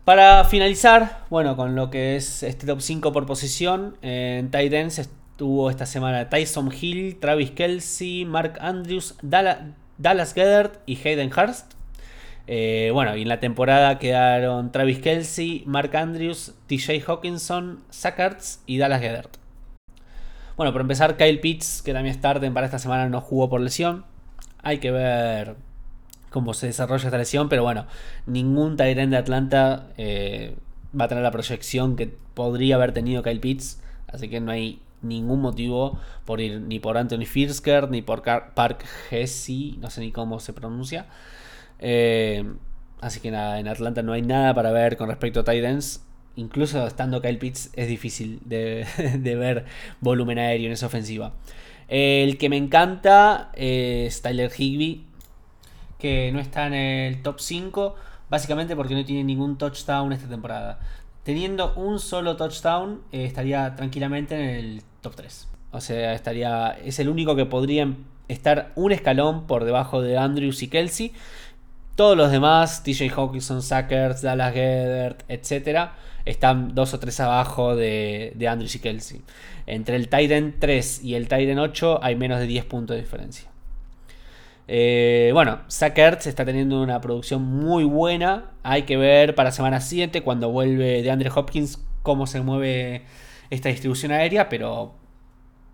Para 0.06 0.45
finalizar, 0.45 1.26
bueno, 1.30 1.56
con 1.56 1.76
lo 1.76 1.89
que 1.89 2.15
es 2.15 2.41
este 2.41 2.65
top 2.65 2.82
5 2.82 3.12
por 3.12 3.26
posición, 3.26 3.97
en 4.02 4.50
tight 4.50 4.74
ends 4.74 4.97
estuvo 4.97 5.69
esta 5.69 5.86
semana 5.86 6.30
Tyson 6.30 6.71
Hill, 6.71 7.19
Travis 7.19 7.52
Kelsey, 7.52 8.26
Mark 8.26 8.58
Andrews, 8.62 9.15
Dallas, 9.21 9.60
Dallas 9.97 10.36
y 10.86 10.95
Hayden 10.97 11.32
Hurst. 11.32 11.80
Eh, 12.47 12.89
bueno, 12.93 13.15
y 13.15 13.21
en 13.21 13.27
la 13.27 13.39
temporada 13.39 13.99
quedaron 13.99 14.71
Travis 14.71 14.99
Kelsey, 14.99 15.63
Mark 15.65 15.95
Andrews, 15.95 16.54
TJ 16.67 17.04
Hawkinson, 17.08 17.84
Sackarts 17.89 18.62
y 18.65 18.77
Dallas 18.77 19.01
Gedert. 19.01 19.38
Bueno, 20.58 20.73
por 20.73 20.82
empezar, 20.82 21.17
Kyle 21.17 21.39
Pitts, 21.39 21.82
que 21.82 21.93
también 21.93 22.13
starten 22.15 22.54
para 22.54 22.65
esta 22.65 22.80
semana, 22.80 23.10
no 23.10 23.21
jugó 23.21 23.49
por 23.49 23.62
lesión. 23.62 24.06
Hay 24.62 24.80
que 24.80 24.91
ver 24.91 25.56
cómo 26.30 26.54
se 26.54 26.67
desarrolla 26.67 27.06
esta 27.06 27.17
lesión, 27.17 27.49
pero 27.49 27.63
bueno, 27.63 27.86
ningún 28.25 28.77
Tyrant 28.77 29.12
de 29.12 29.17
Atlanta 29.17 29.88
eh, 29.97 30.56
va 30.99 31.06
a 31.06 31.08
tener 31.08 31.23
la 31.23 31.32
proyección 31.32 31.95
que 31.95 32.13
podría 32.34 32.75
haber 32.75 32.93
tenido 32.93 33.23
Kyle 33.23 33.39
Pitts, 33.39 33.82
así 34.08 34.30
que 34.30 34.39
no 34.39 34.51
hay 34.51 34.82
ningún 35.01 35.41
motivo 35.41 35.99
por 36.25 36.41
ir 36.41 36.62
ni 36.62 36.80
por 36.80 36.97
Anthony 36.97 37.25
Firsker 37.25 37.89
ni 37.89 38.01
por 38.01 38.23
Park 38.23 38.86
Hesse, 39.10 39.77
no 39.80 39.89
sé 39.89 40.01
ni 40.01 40.12
cómo 40.12 40.39
se 40.39 40.54
pronuncia. 40.54 41.08
Eh, 41.81 42.45
así 43.01 43.19
que 43.19 43.31
nada, 43.31 43.59
en 43.59 43.67
Atlanta 43.67 44.03
no 44.03 44.13
hay 44.13 44.21
nada 44.21 44.53
para 44.53 44.71
ver 44.71 44.95
con 44.97 45.09
respecto 45.09 45.41
a 45.41 45.43
Titans. 45.43 46.05
Incluso 46.35 46.87
estando 46.87 47.21
Kyle 47.21 47.37
Pitts 47.37 47.71
es 47.75 47.87
difícil 47.87 48.39
de, 48.45 48.85
ver 49.19 49.65
volumen 49.99 50.39
aéreo 50.39 50.67
en 50.67 50.73
esa 50.73 50.85
ofensiva. 50.85 51.33
El 51.89 52.37
que 52.37 52.47
me 52.47 52.55
encanta 52.55 53.51
es 53.53 54.21
Tyler 54.21 54.49
Higby, 54.57 55.05
que 55.99 56.31
no 56.31 56.39
está 56.39 56.67
en 56.67 56.73
el 56.73 57.21
top 57.21 57.41
5, 57.41 57.95
básicamente 58.29 58.77
porque 58.77 58.95
no 58.95 59.03
tiene 59.03 59.25
ningún 59.25 59.57
touchdown 59.57 60.13
esta 60.13 60.29
temporada. 60.29 60.79
Teniendo 61.23 61.73
un 61.75 61.99
solo 61.99 62.37
touchdown, 62.37 63.01
eh, 63.11 63.25
estaría 63.25 63.75
tranquilamente 63.75 64.35
en 64.35 64.41
el 64.41 64.83
top 65.01 65.15
3. 65.15 65.47
O 65.71 65.81
sea, 65.81 66.13
estaría. 66.13 66.69
Es 66.83 66.99
el 66.99 67.09
único 67.09 67.35
que 67.35 67.45
podría 67.45 67.93
estar 68.27 68.71
un 68.75 68.91
escalón 68.91 69.45
por 69.47 69.65
debajo 69.65 70.01
de 70.01 70.17
Andrews 70.17 70.63
y 70.63 70.67
Kelsey. 70.67 71.13
Todos 72.01 72.17
los 72.17 72.31
demás, 72.31 72.81
TJ 72.81 73.11
Hawkinson, 73.15 73.61
Sackers, 73.61 74.23
Dallas 74.23 74.55
Gedert, 74.55 75.21
etc., 75.27 75.91
están 76.25 76.73
dos 76.73 76.95
o 76.95 76.99
tres 76.99 77.19
abajo 77.19 77.75
de, 77.75 78.33
de 78.35 78.47
Andrews 78.47 78.73
y 78.73 78.79
Kelsey. 78.79 79.21
Entre 79.67 79.97
el 79.97 80.09
Titan 80.09 80.55
3 80.57 81.03
y 81.03 81.13
el 81.13 81.27
Titan 81.27 81.59
8 81.59 81.99
hay 82.01 82.15
menos 82.15 82.39
de 82.39 82.47
10 82.47 82.65
puntos 82.65 82.95
de 82.95 83.03
diferencia. 83.03 83.51
Eh, 84.67 85.29
bueno, 85.33 85.59
Sackers 85.67 86.25
está 86.25 86.43
teniendo 86.43 86.81
una 86.81 86.99
producción 87.01 87.43
muy 87.43 87.83
buena. 87.83 88.49
Hay 88.63 88.81
que 88.81 88.97
ver 88.97 89.35
para 89.35 89.51
semana 89.51 89.79
siguiente, 89.79 90.23
cuando 90.23 90.49
vuelve 90.49 91.03
de 91.03 91.11
Andre 91.11 91.29
Hopkins, 91.29 91.85
cómo 92.01 92.25
se 92.25 92.41
mueve 92.41 93.03
esta 93.51 93.69
distribución 93.69 94.11
aérea. 94.11 94.49
Pero 94.49 94.95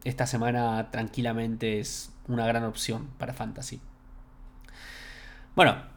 esta 0.04 0.28
semana 0.28 0.90
tranquilamente 0.92 1.80
es 1.80 2.12
una 2.28 2.46
gran 2.46 2.66
opción 2.66 3.12
para 3.18 3.32
Fantasy. 3.32 3.80
Bueno, 5.56 5.96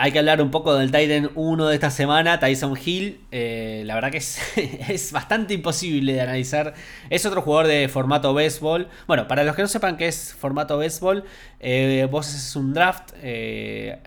hay 0.00 0.12
que 0.12 0.20
hablar 0.20 0.40
un 0.40 0.52
poco 0.52 0.76
del 0.76 0.92
Titan 0.92 1.32
1 1.34 1.66
de 1.66 1.74
esta 1.74 1.90
semana, 1.90 2.38
Tyson 2.38 2.78
Hill. 2.82 3.20
Eh, 3.32 3.82
la 3.84 3.96
verdad 3.96 4.12
que 4.12 4.18
es, 4.88 5.10
bastante 5.12 5.54
imposible 5.54 6.12
de 6.12 6.20
analizar. 6.20 6.74
Es 7.10 7.26
otro 7.26 7.42
jugador 7.42 7.66
de 7.66 7.88
formato 7.88 8.32
béisbol. 8.32 8.88
Bueno, 9.08 9.26
para 9.26 9.42
los 9.42 9.56
que 9.56 9.62
no 9.62 9.66
sepan 9.66 9.96
qué 9.96 10.06
es 10.06 10.34
formato 10.34 10.78
béisbol, 10.78 11.24
eh, 11.58 12.06
vos 12.12 12.28
haces 12.28 12.54
un 12.54 12.74
draft 12.74 13.10
eh, 13.22 13.98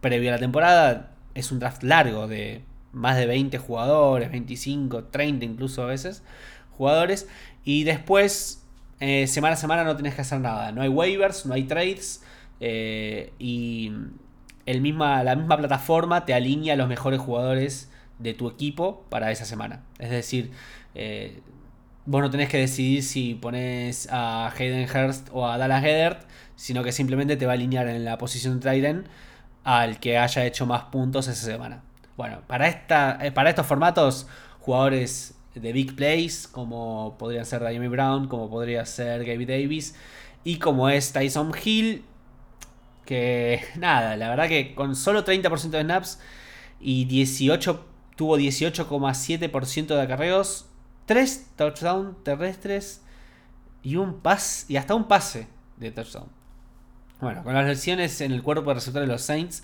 previo 0.00 0.30
a 0.30 0.32
la 0.32 0.38
temporada. 0.40 1.12
Es 1.36 1.52
un 1.52 1.60
draft 1.60 1.84
largo 1.84 2.26
de 2.26 2.64
más 2.90 3.16
de 3.16 3.26
20 3.26 3.58
jugadores, 3.58 4.28
25, 4.28 5.04
30 5.04 5.44
incluso 5.44 5.84
a 5.84 5.86
veces 5.86 6.24
jugadores. 6.72 7.28
Y 7.64 7.84
después, 7.84 8.66
semana 8.98 9.54
a 9.54 9.56
semana 9.56 9.84
no 9.84 9.94
tenés 9.94 10.16
que 10.16 10.22
hacer 10.22 10.40
nada. 10.40 10.72
No 10.72 10.82
hay 10.82 10.88
waivers, 10.88 11.46
no 11.46 11.54
hay 11.54 11.62
trades. 11.62 12.24
y 12.58 13.92
el 14.66 14.80
misma, 14.80 15.22
la 15.24 15.36
misma 15.36 15.56
plataforma 15.56 16.24
te 16.24 16.34
alinea 16.34 16.74
a 16.74 16.76
los 16.76 16.88
mejores 16.88 17.20
jugadores 17.20 17.90
de 18.18 18.34
tu 18.34 18.48
equipo 18.48 19.04
para 19.08 19.30
esa 19.30 19.44
semana. 19.44 19.82
Es 19.98 20.10
decir, 20.10 20.52
eh, 20.94 21.40
vos 22.06 22.20
no 22.20 22.30
tenés 22.30 22.48
que 22.48 22.58
decidir 22.58 23.02
si 23.02 23.34
pones 23.34 24.08
a 24.10 24.48
Hayden 24.48 24.88
Hurst 24.88 25.28
o 25.32 25.48
a 25.48 25.58
Dallas 25.58 25.82
Gedert, 25.82 26.26
sino 26.56 26.82
que 26.82 26.92
simplemente 26.92 27.36
te 27.36 27.46
va 27.46 27.52
a 27.52 27.54
alinear 27.54 27.88
en 27.88 28.04
la 28.04 28.18
posición 28.18 28.60
de 28.60 28.70
Trident 28.70 29.06
al 29.64 30.00
que 30.00 30.18
haya 30.18 30.44
hecho 30.44 30.66
más 30.66 30.84
puntos 30.84 31.28
esa 31.28 31.44
semana. 31.44 31.82
Bueno, 32.16 32.42
para, 32.46 32.68
esta, 32.68 33.18
eh, 33.20 33.32
para 33.32 33.50
estos 33.50 33.66
formatos, 33.66 34.26
jugadores 34.60 35.34
de 35.54 35.72
big 35.72 35.96
plays, 35.96 36.48
como 36.48 37.16
podrían 37.18 37.44
ser 37.44 37.66
Diami 37.66 37.88
Brown, 37.88 38.28
como 38.28 38.48
podría 38.50 38.84
ser 38.86 39.24
Gaby 39.24 39.46
Davis, 39.46 39.94
y 40.44 40.58
como 40.58 40.88
es 40.88 41.12
Tyson 41.12 41.52
Hill, 41.62 42.04
nada, 43.76 44.16
la 44.16 44.28
verdad 44.28 44.48
que 44.48 44.74
con 44.74 44.96
solo 44.96 45.24
30% 45.24 45.70
de 45.70 45.82
snaps 45.82 46.20
y 46.80 47.04
18 47.04 47.86
tuvo 48.16 48.38
18,7% 48.38 49.86
de 49.86 50.00
acarreos, 50.00 50.66
3 51.06 51.50
touchdowns 51.56 52.22
terrestres 52.24 53.02
y 53.82 53.96
un 53.96 54.20
pas 54.20 54.66
y 54.68 54.76
hasta 54.76 54.94
un 54.94 55.08
pase 55.08 55.48
de 55.76 55.90
touchdown. 55.90 56.28
Bueno, 57.20 57.44
con 57.44 57.54
las 57.54 57.66
lesiones 57.66 58.20
en 58.20 58.32
el 58.32 58.42
cuerpo 58.42 58.70
de 58.70 58.74
receptores 58.74 59.08
de 59.08 59.12
los 59.12 59.22
Saints 59.22 59.62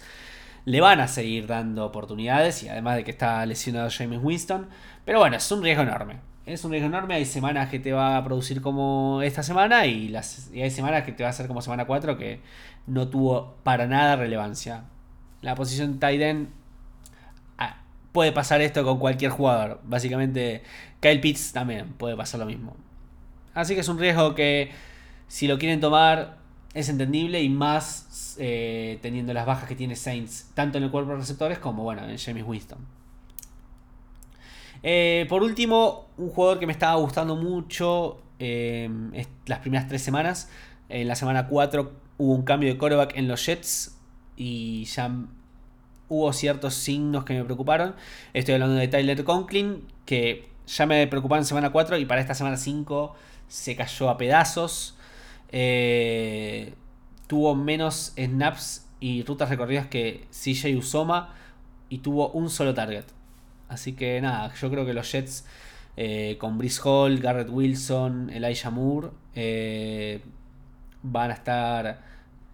le 0.65 0.81
van 0.81 1.01
a 1.01 1.09
seguir 1.09 1.47
dando 1.47 1.87
oportunidades 1.87 2.63
y 2.63 2.69
además 2.69 2.97
de 2.97 3.05
que 3.05 3.11
está 3.11 3.45
lesionado 3.47 3.89
James 3.91 4.21
Winston, 4.23 4.69
pero 5.05 5.19
bueno, 5.21 5.37
es 5.37 5.51
un 5.51 5.63
riesgo 5.63 5.83
enorme. 5.83 6.21
Es 6.49 6.65
un 6.65 6.71
riesgo 6.71 6.89
enorme, 6.89 7.15
hay 7.15 7.27
semanas 7.27 7.69
que 7.69 7.79
te 7.79 7.93
va 7.93 8.17
a 8.17 8.25
producir 8.25 8.63
como 8.63 9.21
esta 9.21 9.43
semana 9.43 9.85
y, 9.85 10.09
las, 10.09 10.51
y 10.51 10.63
hay 10.63 10.71
semanas 10.71 11.05
que 11.05 11.13
te 11.13 11.23
va 11.23 11.29
a 11.29 11.31
hacer 11.31 11.47
como 11.47 11.61
semana 11.61 11.85
4 11.85 12.17
que 12.17 12.41
no 12.87 13.09
tuvo 13.09 13.57
para 13.65 13.87
nada 13.87 14.17
relevancia. 14.17 14.85
La 15.43 15.55
posición 15.55 15.99
end 16.01 16.49
ah, 17.59 17.83
puede 18.13 18.33
pasar 18.33 18.63
esto 18.63 18.83
con 18.83 18.99
cualquier 18.99 19.31
jugador. 19.31 19.83
Básicamente, 19.85 20.63
Kyle 21.01 21.21
Pitts 21.21 21.53
también 21.53 21.93
puede 21.93 22.17
pasar 22.17 22.41
lo 22.41 22.47
mismo. 22.47 22.75
Así 23.53 23.75
que 23.75 23.83
es 23.83 23.89
un 23.89 23.99
riesgo 23.99 24.35
que 24.35 24.71
si 25.27 25.49
lo 25.49 25.59
quieren 25.59 25.81
tomar 25.81 26.39
es 26.73 26.89
entendible 26.89 27.43
y 27.43 27.51
más 27.51 28.37
eh, 28.39 28.99
teniendo 29.03 29.35
las 29.35 29.45
bajas 29.45 29.69
que 29.69 29.75
tiene 29.75 29.97
Saints, 29.97 30.51
tanto 30.55 30.79
en 30.79 30.85
el 30.85 30.91
cuerpo 30.91 31.11
de 31.11 31.19
receptores 31.19 31.59
como 31.59 31.83
bueno, 31.83 32.09
en 32.09 32.17
James 32.17 32.45
Winston. 32.47 32.98
Eh, 34.83 35.27
por 35.29 35.43
último, 35.43 36.09
un 36.17 36.31
jugador 36.31 36.59
que 36.59 36.67
me 36.67 36.73
estaba 36.73 36.95
gustando 36.97 37.37
mucho 37.37 38.21
eh, 38.39 38.89
las 39.47 39.59
primeras 39.61 39.89
tres 39.89 40.03
semanas. 40.03 40.51
En 40.89 41.09
la 41.09 41.15
semana 41.15 41.49
4 41.49 41.93
hubo 42.19 42.35
un 42.35 42.43
cambio 42.43 42.73
de 42.73 42.79
coreback 42.79 43.17
en 43.17 43.29
los 43.29 43.45
Jets 43.45 43.97
y 44.37 44.85
ya 44.85 45.11
hubo 46.09 46.33
ciertos 46.33 46.75
signos 46.75 47.25
que 47.25 47.35
me 47.35 47.45
preocuparon. 47.45 47.95
Estoy 48.33 48.55
hablando 48.55 48.77
de 48.77 48.89
Tyler 48.89 49.25
Conklin, 49.25 49.85
que 50.07 50.49
ya 50.67 50.87
me 50.87 51.07
preocupaba 51.07 51.39
en 51.39 51.45
semana 51.45 51.71
4 51.71 51.99
y 51.99 52.05
para 52.07 52.21
esta 52.21 52.35
semana 52.35 52.57
5 52.57 53.15
se 53.49 53.77
cayó 53.77 54.09
a 54.09 54.17
pedazos. 54.17 54.97
Eh, 55.51 56.75
tuvo 57.27 57.55
menos 57.55 58.13
snaps 58.17 58.87
y 59.01 59.23
rutas 59.23 59.49
recorridas 59.49 59.87
que 59.87 60.27
CJ 60.31 60.77
Usoma 60.77 61.35
y 61.89 61.99
tuvo 61.99 62.31
un 62.31 62.51
solo 62.51 62.75
target. 62.75 63.05
Así 63.69 63.93
que 63.93 64.21
nada, 64.21 64.53
yo 64.55 64.71
creo 64.71 64.87
que 64.87 64.95
los 64.95 65.11
Jets 65.11 65.45
eh, 65.97 66.37
con 66.39 66.59
Brice 66.59 66.81
Hall, 66.85 67.19
Garrett 67.19 67.51
Wilson, 67.51 68.31
Elijah 68.31 68.71
Moore 68.71 69.09
eh, 69.35 70.21
van 71.03 71.33
a 71.33 71.35
estar 71.35 72.01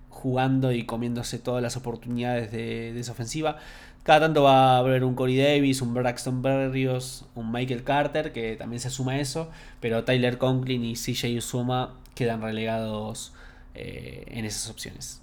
jugando 0.08 0.72
y 0.72 0.84
comiéndose 0.84 1.38
todas 1.38 1.62
las 1.62 1.76
oportunidades 1.76 2.50
de, 2.50 2.98
esa 2.98 3.12
ofensiva. 3.12 3.58
Cada 4.02 4.20
tanto 4.20 4.44
va 4.44 4.76
a 4.76 4.78
haber 4.78 5.04
un 5.04 5.14
Corey 5.14 5.36
Davis, 5.36 5.82
un 5.82 5.92
Braxton 5.92 6.40
Berrios, 6.40 7.26
un 7.34 7.52
Michael 7.52 7.84
Carter, 7.84 8.32
que 8.32 8.56
también 8.56 8.80
se 8.80 8.88
suma 8.88 9.12
a 9.12 9.18
eso, 9.18 9.50
pero 9.80 10.04
Tyler 10.04 10.38
Conklin 10.38 10.84
y 10.84 10.94
CJ 10.94 11.36
Usoma 11.36 11.94
quedan 12.14 12.40
relegados 12.40 13.34
eh, 13.74 14.24
en 14.28 14.46
esas 14.46 14.70
opciones. 14.70 15.20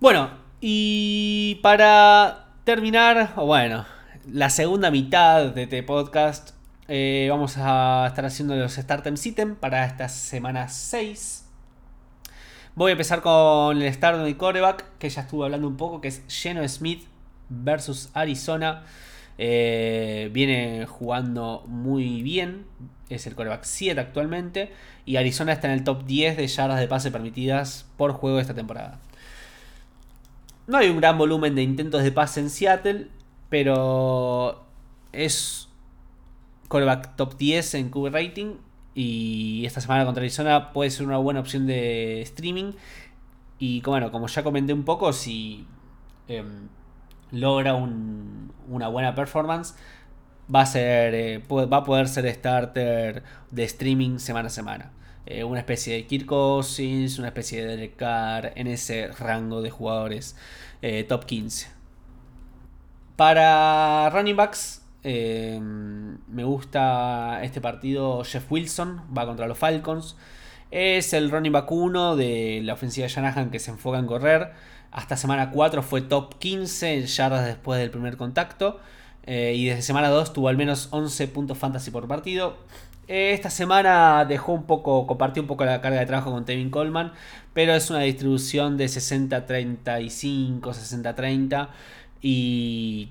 Bueno, 0.00 0.30
y 0.60 1.60
para 1.62 2.48
terminar, 2.64 3.34
o 3.36 3.44
bueno, 3.44 3.84
la 4.30 4.50
segunda 4.50 4.90
mitad 4.90 5.46
de 5.46 5.64
este 5.64 5.82
podcast, 5.82 6.50
eh, 6.86 7.26
vamos 7.30 7.56
a 7.56 8.06
estar 8.06 8.24
haciendo 8.24 8.54
los 8.54 8.74
Startem 8.74 9.16
Sitem 9.16 9.56
para 9.56 9.84
esta 9.84 10.08
semana 10.08 10.68
6. 10.68 11.46
Voy 12.74 12.90
a 12.90 12.92
empezar 12.92 13.20
con 13.20 13.82
el 13.82 13.92
start 13.92 14.18
de 14.20 14.36
coreback, 14.36 14.98
que 14.98 15.10
ya 15.10 15.22
estuve 15.22 15.44
hablando 15.44 15.66
un 15.66 15.76
poco, 15.76 16.00
que 16.00 16.08
es 16.08 16.22
Geno 16.28 16.66
Smith 16.68 17.04
versus 17.48 18.10
Arizona. 18.14 18.84
Eh, 19.38 20.30
viene 20.32 20.86
jugando 20.86 21.64
muy 21.66 22.22
bien. 22.22 22.64
Es 23.08 23.26
el 23.26 23.34
coreback 23.34 23.64
7 23.64 24.00
actualmente. 24.00 24.72
Y 25.04 25.16
Arizona 25.16 25.52
está 25.52 25.66
en 25.66 25.74
el 25.74 25.84
top 25.84 26.06
10 26.06 26.36
de 26.36 26.46
yardas 26.46 26.78
de 26.78 26.86
pase 26.88 27.10
permitidas 27.10 27.86
por 27.96 28.12
juego 28.12 28.38
esta 28.38 28.54
temporada. 28.54 29.00
No 30.68 30.78
hay 30.78 30.88
un 30.88 30.98
gran 30.98 31.18
volumen 31.18 31.56
de 31.56 31.62
intentos 31.62 32.04
de 32.04 32.12
pase 32.12 32.40
en 32.40 32.50
Seattle. 32.50 33.08
Pero 33.52 34.64
es 35.12 35.68
coreback 36.68 37.16
top 37.16 37.36
10 37.36 37.74
en 37.74 37.90
QB 37.90 38.06
rating. 38.10 38.54
Y 38.94 39.64
esta 39.66 39.82
semana 39.82 40.06
contra 40.06 40.22
Arizona 40.22 40.72
puede 40.72 40.88
ser 40.88 41.06
una 41.06 41.18
buena 41.18 41.40
opción 41.40 41.66
de 41.66 42.22
streaming. 42.22 42.72
Y 43.58 43.82
bueno, 43.82 44.10
como 44.10 44.26
ya 44.26 44.42
comenté 44.42 44.72
un 44.72 44.84
poco, 44.84 45.12
si 45.12 45.66
em, 46.28 46.68
logra 47.30 47.74
una 47.74 48.88
buena 48.88 49.14
performance, 49.14 49.74
va 50.52 50.62
a, 50.62 50.66
ser, 50.66 51.14
eh, 51.14 51.42
va 51.50 51.76
a 51.76 51.84
poder 51.84 52.08
ser 52.08 52.32
starter 52.34 53.22
de 53.50 53.64
streaming 53.64 54.18
semana 54.18 54.46
a 54.46 54.50
semana. 54.50 54.92
Eh, 55.26 55.44
una 55.44 55.60
especie 55.60 55.92
de 55.92 56.06
Kirk 56.06 56.24
Cousins, 56.24 57.18
una 57.18 57.28
especie 57.28 57.60
de 57.60 57.76
Derek 57.76 57.96
Carr 57.96 58.52
en 58.56 58.66
ese 58.66 59.08
rango 59.08 59.60
de 59.60 59.68
jugadores 59.68 60.36
eh, 60.80 61.04
top 61.04 61.26
15. 61.26 61.81
Para 63.16 64.10
running 64.10 64.36
backs, 64.36 64.82
Em, 65.04 66.18
me 66.28 66.44
gusta 66.44 67.40
este 67.42 67.60
partido. 67.60 68.22
Jeff 68.24 68.50
Wilson 68.50 69.02
va 69.16 69.26
contra 69.26 69.46
los 69.46 69.58
Falcons. 69.58 70.16
Es 70.70 71.12
el 71.12 71.30
running 71.30 71.52
back 71.52 71.70
1 71.70 72.16
de 72.16 72.60
la 72.62 72.74
ofensiva 72.74 73.06
de 73.06 73.12
Shanahan 73.12 73.50
que 73.50 73.58
se 73.58 73.70
enfoca 73.70 73.98
en 73.98 74.06
correr. 74.06 74.52
Hasta 74.90 75.16
semana 75.16 75.50
4 75.50 75.82
fue 75.82 76.02
top 76.02 76.38
15 76.38 76.94
en 76.94 77.06
yardas 77.06 77.46
después 77.46 77.80
del 77.80 77.90
primer 77.90 78.16
contacto. 78.16 78.80
Eh, 79.24 79.54
y 79.56 79.66
desde 79.66 79.82
semana 79.82 80.08
2 80.08 80.32
tuvo 80.32 80.48
al 80.48 80.56
menos 80.56 80.88
11 80.90 81.28
puntos 81.28 81.58
fantasy 81.58 81.90
por 81.90 82.08
partido. 82.08 82.56
Esta 83.08 83.50
semana 83.50 84.24
dejó 84.24 84.52
un 84.52 84.64
poco, 84.64 85.06
compartió 85.06 85.42
un 85.42 85.48
poco 85.48 85.64
la 85.64 85.80
carga 85.80 85.98
de 85.98 86.06
trabajo 86.06 86.30
con 86.30 86.44
Tevin 86.44 86.70
Coleman, 86.70 87.12
pero 87.52 87.74
es 87.74 87.90
una 87.90 88.00
distribución 88.00 88.76
de 88.76 88.86
60-35, 88.86 90.60
60-30 90.60 91.68
y 92.22 93.10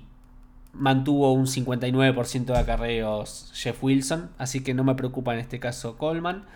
mantuvo 0.72 1.32
un 1.32 1.46
59% 1.46 2.46
de 2.46 2.58
acarreos 2.58 3.50
Jeff 3.54 3.82
Wilson, 3.84 4.30
así 4.38 4.64
que 4.64 4.74
no 4.74 4.84
me 4.84 4.94
preocupa 4.94 5.34
en 5.34 5.40
este 5.40 5.60
caso 5.60 5.98
Coleman. 5.98 6.46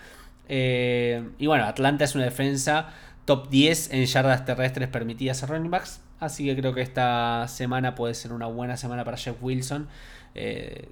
Eh, 0.49 1.29
y 1.39 1.47
bueno, 1.47 1.65
Atlanta 1.65 2.05
es 2.05 2.15
una 2.15 2.25
defensa 2.25 2.89
top 3.25 3.51
10 3.51 3.93
en 3.93 4.07
yardas 4.07 4.45
terrestres 4.45 4.89
permitidas 4.89 5.43
a 5.43 5.47
running 5.47 5.71
backs, 5.71 6.01
así 6.19 6.47
que 6.47 6.57
creo 6.57 6.73
que 6.73 6.81
esta 6.81 7.47
semana 7.49 7.95
puede 7.95 8.15
ser 8.15 8.33
una 8.33 8.47
buena 8.47 8.77
semana 8.77 9.05
para 9.05 9.17
Jeff 9.17 9.37
Wilson 9.43 9.89
eh, 10.35 10.89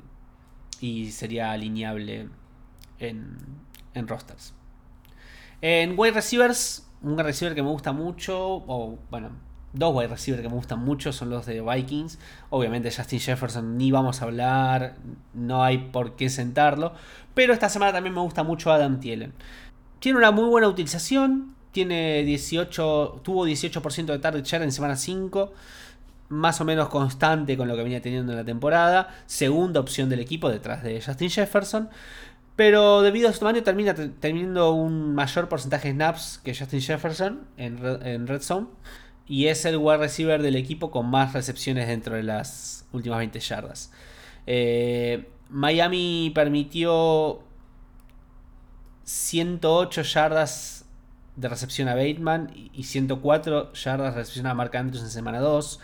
y 0.80 1.12
sería 1.12 1.52
alineable 1.52 2.28
en, 2.98 3.36
en 3.94 4.08
rosters. 4.08 4.52
En 5.62 5.98
wide 5.98 6.12
receivers, 6.12 6.86
un 7.00 7.18
receiver 7.18 7.54
que 7.54 7.62
me 7.62 7.70
gusta 7.70 7.92
mucho, 7.92 8.36
o 8.38 8.98
bueno, 9.10 9.30
dos 9.74 9.94
wide 9.94 10.08
receivers 10.08 10.42
que 10.42 10.48
me 10.48 10.54
gustan 10.54 10.78
mucho 10.78 11.12
son 11.12 11.28
los 11.30 11.44
de 11.44 11.60
Vikings. 11.60 12.18
Obviamente 12.50 12.90
Justin 12.90 13.20
Jefferson 13.20 13.76
ni 13.76 13.90
vamos 13.90 14.22
a 14.22 14.24
hablar, 14.24 14.94
no 15.34 15.62
hay 15.62 15.78
por 15.78 16.16
qué 16.16 16.30
sentarlo. 16.30 16.94
Pero 17.34 17.52
esta 17.52 17.68
semana 17.68 17.92
también 17.92 18.14
me 18.14 18.20
gusta 18.20 18.44
mucho 18.44 18.72
Adam 18.72 19.00
Thielen. 19.00 19.34
Tiene 19.98 20.18
una 20.18 20.30
muy 20.30 20.48
buena 20.48 20.68
utilización, 20.68 21.54
tiene 21.72 22.22
18, 22.22 23.20
tuvo 23.22 23.46
18% 23.46 24.06
de 24.06 24.18
target 24.18 24.44
share 24.44 24.62
en 24.62 24.72
semana 24.72 24.96
5. 24.96 25.52
Más 26.28 26.60
o 26.60 26.64
menos 26.64 26.88
constante 26.88 27.56
con 27.56 27.68
lo 27.68 27.76
que 27.76 27.82
venía 27.82 28.00
teniendo 28.00 28.32
en 28.32 28.38
la 28.38 28.44
temporada. 28.44 29.14
Segunda 29.26 29.80
opción 29.80 30.08
del 30.08 30.20
equipo 30.20 30.48
detrás 30.48 30.82
de 30.82 31.02
Justin 31.02 31.30
Jefferson. 31.30 31.90
Pero 32.56 33.02
debido 33.02 33.28
a 33.28 33.32
su 33.32 33.40
tamaño 33.40 33.64
termina 33.64 33.94
teniendo 33.94 34.72
un 34.72 35.14
mayor 35.14 35.48
porcentaje 35.48 35.88
de 35.88 35.94
snaps 35.94 36.40
que 36.44 36.54
Justin 36.54 36.80
Jefferson 36.80 37.40
en 37.56 37.78
en 38.04 38.28
red 38.28 38.40
zone 38.40 38.68
y 39.26 39.46
es 39.46 39.64
el 39.64 39.76
wide 39.76 39.98
receiver 39.98 40.42
del 40.42 40.56
equipo 40.56 40.90
con 40.90 41.06
más 41.10 41.32
recepciones 41.32 41.88
dentro 41.88 42.16
de 42.16 42.22
las 42.22 42.86
últimas 42.92 43.18
20 43.18 43.40
yardas. 43.40 43.90
Eh, 44.46 45.28
Miami 45.48 46.32
permitió 46.34 47.42
108 49.04 50.02
yardas 50.02 50.84
de 51.36 51.48
recepción 51.48 51.88
a 51.88 51.94
Bateman 51.94 52.52
y 52.72 52.84
104 52.84 53.72
yardas 53.72 54.14
de 54.14 54.20
recepción 54.20 54.46
a 54.46 54.54
Mark 54.54 54.76
Andrews 54.76 55.02
en 55.02 55.10
semana 55.10 55.40
2. 55.40 55.80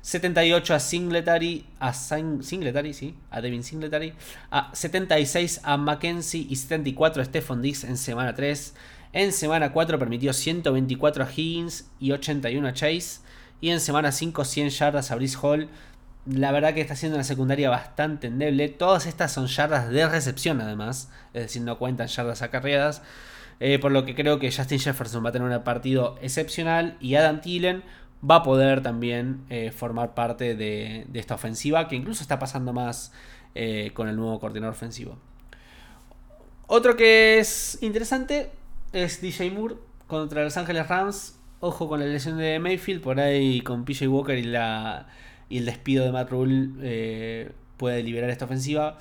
78 0.00 0.74
a 0.74 0.80
Singletary, 0.80 1.66
a 1.80 1.92
Singletary, 1.92 2.94
sí, 2.94 3.14
a 3.30 3.40
Devin 3.40 3.62
Singletary, 3.62 4.14
a 4.50 4.70
76 4.72 5.60
a 5.64 5.76
Mackenzie 5.76 6.46
y 6.48 6.56
74 6.56 7.20
a 7.20 7.24
Stephon 7.24 7.60
Diggs 7.60 7.84
en 7.84 7.96
semana 7.96 8.34
3. 8.34 8.74
En 9.12 9.32
semana 9.32 9.72
4 9.72 9.98
permitió 9.98 10.32
124 10.32 11.24
a 11.24 11.28
Higgins 11.30 11.90
y 11.98 12.12
81 12.12 12.68
a 12.68 12.72
Chase. 12.72 13.20
Y 13.60 13.70
en 13.70 13.80
semana 13.80 14.12
5 14.12 14.44
100 14.44 14.70
yardas 14.70 15.10
a 15.10 15.16
Brice 15.16 15.36
Hall. 15.40 15.68
la 16.26 16.52
verdad 16.52 16.74
que 16.74 16.82
está 16.82 16.92
haciendo 16.92 17.16
una 17.16 17.24
secundaria 17.24 17.70
bastante 17.70 18.26
endeble. 18.26 18.68
Todas 18.68 19.06
estas 19.06 19.32
son 19.32 19.46
yardas 19.46 19.88
de 19.88 20.08
recepción 20.08 20.60
además, 20.60 21.10
es 21.32 21.42
decir, 21.44 21.62
no 21.62 21.78
cuentan 21.78 22.08
yardas 22.08 22.42
acarreadas. 22.42 23.02
Eh, 23.60 23.78
por 23.78 23.90
lo 23.90 24.04
que 24.04 24.14
creo 24.14 24.38
que 24.38 24.52
Justin 24.52 24.78
Jefferson 24.78 25.24
va 25.24 25.30
a 25.30 25.32
tener 25.32 25.48
un 25.48 25.64
partido 25.64 26.16
excepcional 26.20 26.96
y 27.00 27.16
Adam 27.16 27.40
Thielen 27.40 27.82
va 28.28 28.36
a 28.36 28.42
poder 28.42 28.82
también 28.82 29.44
eh, 29.48 29.72
formar 29.72 30.14
parte 30.14 30.54
de, 30.54 31.06
esta 31.14 31.34
ofensiva 31.34 31.88
que 31.88 31.96
incluso 31.96 32.22
está 32.22 32.38
pasando 32.38 32.72
más 32.72 33.12
eh, 33.54 33.90
con 33.94 34.08
el 34.08 34.16
nuevo 34.16 34.38
coordinador 34.38 34.74
ofensivo. 34.74 35.18
Otro 36.66 36.96
que 36.96 37.38
es 37.38 37.78
interesante 37.80 38.50
es 38.92 39.20
DJ 39.20 39.50
Moore 39.50 39.76
contra 40.06 40.44
Los 40.44 40.56
Ángeles 40.56 40.88
Rams. 40.88 41.38
Ojo 41.60 41.88
con 41.88 42.00
la 42.00 42.06
lesión 42.06 42.38
de 42.38 42.58
Mayfield, 42.60 43.02
por 43.02 43.18
ahí 43.18 43.60
con 43.62 43.84
PJ 43.84 44.08
Walker 44.08 44.38
y, 44.38 44.44
la, 44.44 45.08
y 45.48 45.58
el 45.58 45.66
despido 45.66 46.04
de 46.04 46.12
Matt 46.12 46.30
Rule 46.30 47.52
puede 47.76 48.02
liberar 48.02 48.30
esta 48.30 48.44
ofensiva 48.44 48.98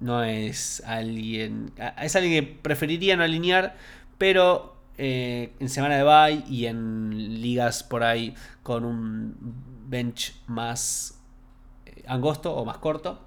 no 0.00 0.24
es 0.24 0.82
alguien. 0.86 1.72
Es 2.00 2.16
alguien 2.16 2.32
que 2.44 2.52
preferiría 2.54 3.16
no 3.16 3.22
alinear, 3.22 3.76
pero 4.18 4.76
eh, 4.98 5.52
en 5.60 5.68
semana 5.68 5.96
de 5.96 6.02
bye 6.02 6.44
y 6.48 6.66
en 6.66 7.40
ligas 7.40 7.82
por 7.82 8.02
ahí 8.02 8.34
con 8.62 8.84
un 8.84 9.36
bench 9.86 10.34
más 10.46 11.20
eh, 11.86 12.02
angosto 12.06 12.54
o 12.54 12.64
más 12.64 12.78
corto, 12.78 13.20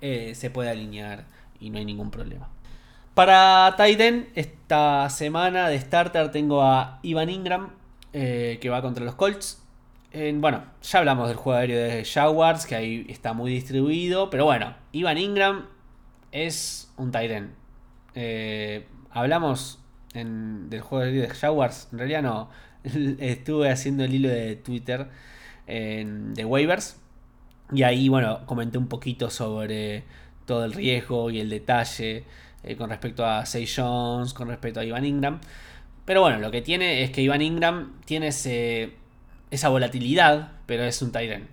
eh, 0.00 0.34
se 0.34 0.50
puede 0.50 0.70
alinear 0.70 1.26
y 1.60 1.70
no 1.70 1.78
hay 1.78 1.84
ningún 1.84 2.10
problema. 2.10 2.48
Para 3.14 3.74
Titan, 3.76 4.26
esta 4.34 5.10
semana 5.10 5.68
de 5.68 5.78
starter 5.78 6.30
tengo 6.30 6.62
a 6.62 6.98
Ivan 7.02 7.28
Ingram, 7.28 7.70
que 8.10 8.68
va 8.70 8.80
contra 8.80 9.04
los 9.04 9.14
Colts. 9.16 9.62
bueno, 10.34 10.64
ya 10.82 10.98
hablamos 10.98 11.28
del 11.28 11.36
juego 11.36 11.58
aéreo 11.58 11.78
de 11.78 12.04
Jaguars, 12.06 12.64
que 12.64 12.74
ahí 12.74 13.06
está 13.10 13.34
muy 13.34 13.52
distribuido, 13.52 14.30
pero 14.30 14.46
bueno, 14.46 14.74
Ivan 14.92 15.18
Ingram 15.18 15.66
es 16.32 16.90
un 16.96 17.12
Tyren. 17.12 17.52
Eh, 18.14 18.86
hablamos 19.10 19.78
del 20.14 20.80
juego 20.80 21.04
de 21.04 21.28
Jaguars. 21.28 21.88
En 21.92 21.98
realidad 21.98 22.22
no. 22.22 22.48
Estuve 23.18 23.70
haciendo 23.70 24.04
el 24.04 24.14
hilo 24.14 24.28
de 24.28 24.56
Twitter 24.56 25.08
de 25.66 26.44
waivers. 26.44 26.98
Y 27.72 27.84
ahí, 27.84 28.08
bueno, 28.08 28.44
comenté 28.46 28.78
un 28.78 28.88
poquito 28.88 29.30
sobre 29.30 30.04
todo 30.46 30.64
el 30.64 30.72
riesgo 30.72 31.30
y 31.30 31.40
el 31.40 31.48
detalle 31.48 32.24
eh, 32.64 32.76
con 32.76 32.90
respecto 32.90 33.24
a 33.24 33.46
Say 33.46 33.66
Jones, 33.66 34.34
con 34.34 34.48
respecto 34.48 34.80
a 34.80 34.84
Ivan 34.84 35.04
Ingram. 35.04 35.40
Pero 36.04 36.20
bueno, 36.20 36.38
lo 36.38 36.50
que 36.50 36.62
tiene 36.62 37.02
es 37.02 37.10
que 37.10 37.22
Ivan 37.22 37.42
Ingram 37.42 38.00
tiene 38.04 38.28
esa 38.28 39.68
volatilidad, 39.68 40.52
pero 40.66 40.84
es 40.84 41.00
un 41.02 41.12
Tyren. 41.12 41.48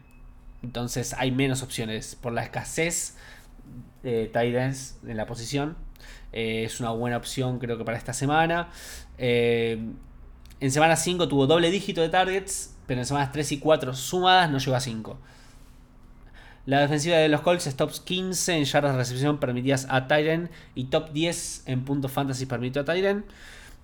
Entonces 0.64 1.14
hay 1.14 1.32
menos 1.32 1.64
opciones 1.64 2.16
por 2.16 2.34
la 2.34 2.44
escasez 2.44 3.16
eh, 4.04 4.32
en 4.34 5.18
la 5.18 5.26
posición. 5.26 5.76
Eh, 6.32 6.64
es 6.66 6.80
una 6.80 6.92
buena 6.92 7.18
opción 7.18 7.60
creo 7.60 7.78
que 7.78 7.86
para 7.86 7.98
esta 7.98 8.14
semana. 8.14 8.70
Eh, 9.18 9.80
en 10.60 10.72
semana 10.72 10.96
5 10.96 11.28
tuvo 11.28 11.48
doble 11.48 11.72
dígito 11.72 12.02
de 12.02 12.10
targets, 12.10 12.76
pero 12.86 13.00
en 13.00 13.06
semanas 13.06 13.32
3 13.32 13.54
y 13.54 13.60
4 13.60 13.94
sumadas 13.94 14.50
no 14.50 14.58
llegó 14.58 14.76
a 14.76 14.80
5. 14.80 15.18
La 16.70 16.82
defensiva 16.82 17.18
de 17.18 17.30
los 17.30 17.42
Colts 17.42 17.66
es 17.66 17.76
top 17.76 17.92
15 17.92 18.58
en 18.58 18.64
yardas 18.64 18.92
de 18.92 18.98
recepción 19.00 19.40
permitidas 19.40 19.88
a 19.90 20.06
Tyren 20.06 20.52
y 20.76 20.84
top 20.84 21.12
10 21.14 21.64
en 21.66 21.84
puntos 21.84 22.12
fantasy 22.12 22.46
permitido 22.46 22.84
a 22.84 22.86
Tyren. 22.86 23.26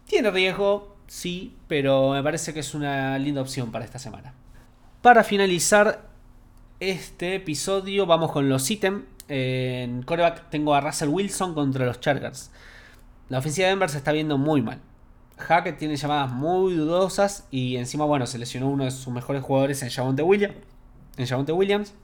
Tiene 0.05 0.29
riesgo, 0.29 0.95
sí, 1.07 1.57
pero 1.67 2.11
me 2.11 2.21
parece 2.21 2.53
que 2.53 2.59
es 2.59 2.75
una 2.75 3.17
linda 3.17 3.41
opción 3.41 3.71
para 3.71 3.85
esta 3.85 3.97
semana. 3.97 4.35
Para 5.01 5.23
finalizar 5.23 6.07
este 6.79 7.33
episodio, 7.33 8.05
vamos 8.05 8.31
con 8.31 8.49
los 8.49 8.69
ítems. 8.69 9.05
En 9.29 10.03
coreback 10.03 10.51
tengo 10.51 10.75
a 10.75 10.81
Russell 10.81 11.09
Wilson 11.09 11.55
contra 11.55 11.87
los 11.87 11.99
Chargers. 11.99 12.51
La 13.29 13.39
ofensiva 13.39 13.65
de 13.65 13.71
Denver 13.71 13.89
se 13.89 13.97
está 13.97 14.11
viendo 14.11 14.37
muy 14.37 14.61
mal. 14.61 14.79
Hackett 15.39 15.79
tiene 15.79 15.95
llamadas 15.95 16.31
muy 16.31 16.75
dudosas 16.75 17.47
y 17.49 17.77
encima, 17.77 18.05
bueno, 18.05 18.27
se 18.27 18.37
lesionó 18.37 18.69
uno 18.69 18.83
de 18.83 18.91
sus 18.91 19.11
mejores 19.11 19.41
jugadores 19.41 19.81
en 19.81 19.89
Javonte 19.89 20.21
Williams. 20.21 20.53
Williams. 21.51 21.95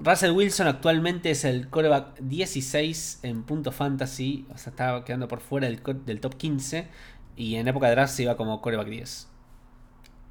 Russell 0.00 0.30
Wilson 0.30 0.68
actualmente 0.68 1.30
es 1.30 1.44
el 1.44 1.68
coreback 1.68 2.18
16 2.20 3.20
en 3.24 3.42
punto 3.42 3.72
fantasy, 3.72 4.46
o 4.52 4.56
sea, 4.56 4.70
está 4.70 5.04
quedando 5.04 5.26
por 5.26 5.40
fuera 5.40 5.66
del, 5.66 6.20
top 6.20 6.36
15 6.36 6.88
y 7.36 7.56
en 7.56 7.66
época 7.66 7.88
de 7.88 7.92
draft 7.92 8.14
se 8.14 8.22
iba 8.22 8.36
como 8.36 8.60
coreback 8.60 8.88
10. 8.88 9.28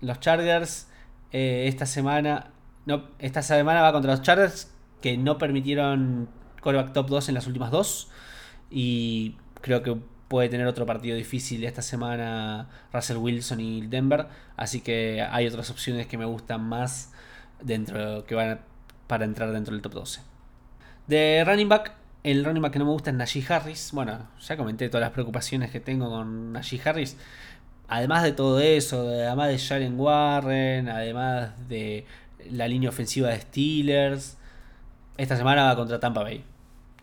Los 0.01 0.19
Chargers 0.19 0.87
eh, 1.31 1.65
esta 1.67 1.85
semana, 1.85 2.51
no, 2.85 3.09
esta 3.19 3.41
semana 3.41 3.81
va 3.81 3.91
contra 3.91 4.11
los 4.11 4.21
Chargers 4.21 4.71
que 5.01 5.17
no 5.17 5.37
permitieron 5.37 6.29
coreback 6.61 6.93
top 6.93 7.07
2 7.07 7.29
en 7.29 7.35
las 7.35 7.47
últimas 7.47 7.71
dos. 7.71 8.09
Y 8.69 9.37
creo 9.61 9.83
que 9.83 9.97
puede 10.27 10.49
tener 10.49 10.67
otro 10.67 10.85
partido 10.85 11.15
difícil 11.15 11.63
esta 11.63 11.81
semana 11.81 12.69
Russell 12.93 13.17
Wilson 13.17 13.59
y 13.59 13.87
Denver. 13.87 14.27
Así 14.55 14.81
que 14.81 15.21
hay 15.21 15.47
otras 15.47 15.69
opciones 15.69 16.07
que 16.07 16.17
me 16.17 16.25
gustan 16.25 16.63
más 16.63 17.13
dentro 17.61 18.25
que 18.25 18.35
van 18.35 18.59
para 19.07 19.25
entrar 19.25 19.51
dentro 19.51 19.73
del 19.73 19.81
top 19.81 19.93
12. 19.93 20.21
De 21.07 21.43
running 21.45 21.69
back, 21.69 21.93
el 22.23 22.43
running 22.43 22.61
back 22.61 22.73
que 22.73 22.79
no 22.79 22.85
me 22.85 22.91
gusta 22.91 23.09
es 23.09 23.15
Najee 23.15 23.45
Harris. 23.47 23.91
Bueno, 23.93 24.27
ya 24.41 24.57
comenté 24.57 24.89
todas 24.89 25.01
las 25.01 25.11
preocupaciones 25.11 25.71
que 25.71 25.79
tengo 25.79 26.09
con 26.09 26.51
Najee 26.51 26.81
Harris. 26.83 27.17
Además 27.87 28.23
de 28.23 28.33
todo 28.33 28.59
eso, 28.59 29.07
además 29.07 29.47
de 29.47 29.59
Jalen 29.59 29.97
Warren, 29.97 30.89
además 30.89 31.51
de 31.69 32.05
la 32.51 32.67
línea 32.67 32.89
ofensiva 32.89 33.29
de 33.29 33.39
Steelers, 33.39 34.37
esta 35.17 35.37
semana 35.37 35.63
va 35.63 35.75
contra 35.75 35.99
Tampa 35.99 36.23
Bay. 36.23 36.43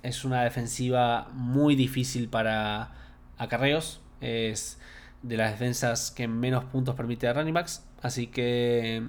Es 0.02 0.24
una 0.24 0.42
defensiva 0.44 1.28
muy 1.32 1.74
difícil 1.74 2.28
para 2.28 2.92
acarreos. 3.38 4.00
Es 4.20 4.78
de 5.22 5.38
las 5.38 5.52
defensas 5.52 6.10
que 6.10 6.28
menos 6.28 6.64
puntos 6.64 6.94
permite 6.94 7.26
a 7.26 7.32
running 7.32 7.54
backs. 7.54 7.82
Así 8.02 8.26
que 8.26 9.08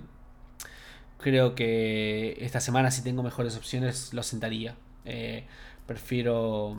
creo 1.18 1.56
que 1.56 2.38
esta 2.40 2.60
semana 2.60 2.92
si 2.92 3.04
tengo 3.04 3.24
mejores 3.24 3.56
opciones 3.58 4.14
lo 4.14 4.24
sentaría. 4.24 4.76
Eh, 5.06 5.46
prefiero, 5.86 6.76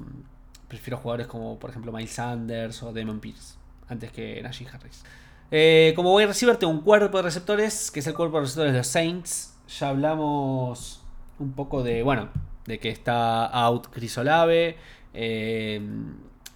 prefiero 0.68 0.99
jugadores 0.99 1.27
como 1.27 1.59
por 1.59 1.70
ejemplo 1.70 1.92
Miles 1.92 2.12
Sanders 2.12 2.83
o 2.83 2.92
Damon 2.92 3.20
Pierce 3.20 3.55
antes 3.88 4.11
que 4.12 4.42
Najee 4.42 4.68
Harris. 4.68 5.05
Eh, 5.51 5.92
como 5.94 6.11
voy 6.11 6.25
a 6.25 6.27
recibir 6.27 6.57
tengo 6.57 6.72
un 6.72 6.81
cuerpo 6.81 7.18
de 7.18 7.22
receptores 7.22 7.90
que 7.90 8.01
es 8.01 8.07
el 8.07 8.14
cuerpo 8.14 8.37
de 8.38 8.42
receptores 8.42 8.72
de 8.72 8.79
los 8.79 8.87
Saints. 8.87 9.55
Ya 9.79 9.88
hablamos 9.88 11.03
un 11.38 11.53
poco 11.53 11.83
de, 11.83 12.03
bueno, 12.03 12.31
de 12.66 12.79
que 12.79 12.88
está 12.88 13.46
out 13.46 13.88
Chris 13.90 14.16
Olave, 14.18 14.77
eh, 15.14 15.81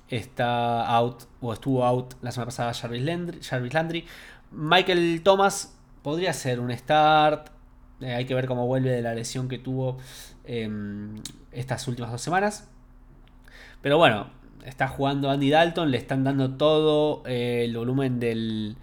está 0.08 0.86
out 0.86 1.24
o 1.40 1.52
estuvo 1.52 1.84
out 1.84 2.14
la 2.22 2.32
semana 2.32 2.46
pasada 2.46 2.74
Jarvis 2.74 3.02
Landry, 3.74 4.06
Michael 4.50 5.22
Thomas 5.22 5.76
podría 6.02 6.32
ser 6.32 6.60
un 6.60 6.76
start, 6.76 7.50
eh, 8.00 8.14
hay 8.14 8.24
que 8.24 8.34
ver 8.34 8.46
cómo 8.46 8.66
vuelve 8.66 8.90
de 8.90 9.02
la 9.02 9.14
lesión 9.14 9.48
que 9.48 9.58
tuvo 9.58 9.98
em, 10.44 11.16
estas 11.52 11.86
últimas 11.88 12.10
dos 12.10 12.22
semanas. 12.22 12.68
Pero 13.82 13.98
bueno, 13.98 14.28
está 14.64 14.88
jugando 14.88 15.30
Andy 15.30 15.50
Dalton, 15.50 15.90
le 15.90 15.98
están 15.98 16.24
dando 16.24 16.52
todo 16.56 17.22
eh, 17.26 17.64
el 17.64 17.76
volumen 17.76 18.20
del, 18.20 18.76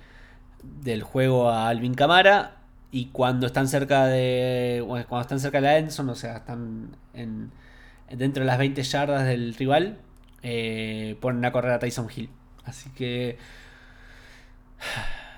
del 0.81 1.03
juego 1.03 1.49
a 1.49 1.69
Alvin 1.69 1.93
Camara 1.93 2.57
y 2.91 3.07
cuando 3.07 3.47
están 3.47 3.67
cerca 3.67 4.05
de. 4.07 4.83
cuando 4.87 5.21
están 5.21 5.39
cerca 5.39 5.59
de 5.59 5.67
la 5.67 5.77
Enson, 5.77 6.09
o 6.09 6.15
sea, 6.15 6.37
están 6.37 6.95
en, 7.13 7.51
dentro 8.09 8.41
de 8.41 8.47
las 8.47 8.57
20 8.57 8.81
yardas 8.83 9.25
del 9.25 9.53
rival, 9.55 9.97
eh, 10.41 11.17
ponen 11.21 11.43
a 11.45 11.51
correr 11.51 11.73
a 11.73 11.79
Tyson 11.79 12.07
Hill. 12.13 12.29
Así 12.65 12.89
que. 12.91 13.37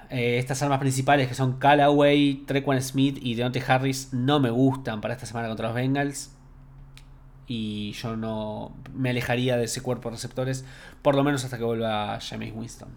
Eh, 0.09 0.39
estas 0.39 0.61
armas 0.63 0.79
principales 0.79 1.27
que 1.27 1.35
son 1.35 1.59
Callaway, 1.59 2.43
Trequan 2.47 2.81
Smith 2.81 3.19
y 3.21 3.35
Deontay 3.35 3.61
Harris 3.67 4.09
no 4.11 4.39
me 4.39 4.49
gustan 4.49 5.01
para 5.01 5.13
esta 5.13 5.25
semana 5.25 5.47
contra 5.47 5.67
los 5.67 5.75
Bengals. 5.75 6.35
Y 7.47 7.93
yo 7.93 8.15
no 8.15 8.75
me 8.93 9.09
alejaría 9.09 9.57
de 9.57 9.65
ese 9.65 9.81
cuerpo 9.81 10.09
de 10.09 10.15
receptores, 10.15 10.65
por 11.01 11.15
lo 11.15 11.23
menos 11.23 11.43
hasta 11.43 11.57
que 11.57 11.63
vuelva 11.63 12.19
James 12.21 12.53
Winston. 12.55 12.89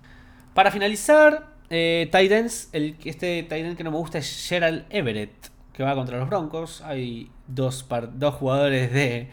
Para 0.54 0.70
finalizar, 0.70 1.52
eh, 1.70 2.10
Titans, 2.12 2.68
el, 2.72 2.96
este 3.04 3.42
Titan 3.44 3.76
que 3.76 3.84
no 3.84 3.90
me 3.90 3.96
gusta 3.96 4.18
es 4.18 4.46
Gerald 4.46 4.84
Everett, 4.90 5.48
que 5.72 5.82
va 5.82 5.94
contra 5.94 6.18
los 6.18 6.28
Broncos. 6.28 6.82
Hay 6.82 7.30
dos, 7.46 7.86
dos 8.14 8.34
jugadores 8.34 8.92
de, 8.92 9.30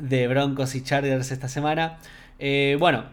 de, 0.00 0.28
Broncos 0.28 0.74
y 0.74 0.82
Chargers 0.82 1.30
esta 1.30 1.48
semana. 1.48 1.98
Eh, 2.38 2.76
bueno, 2.80 3.04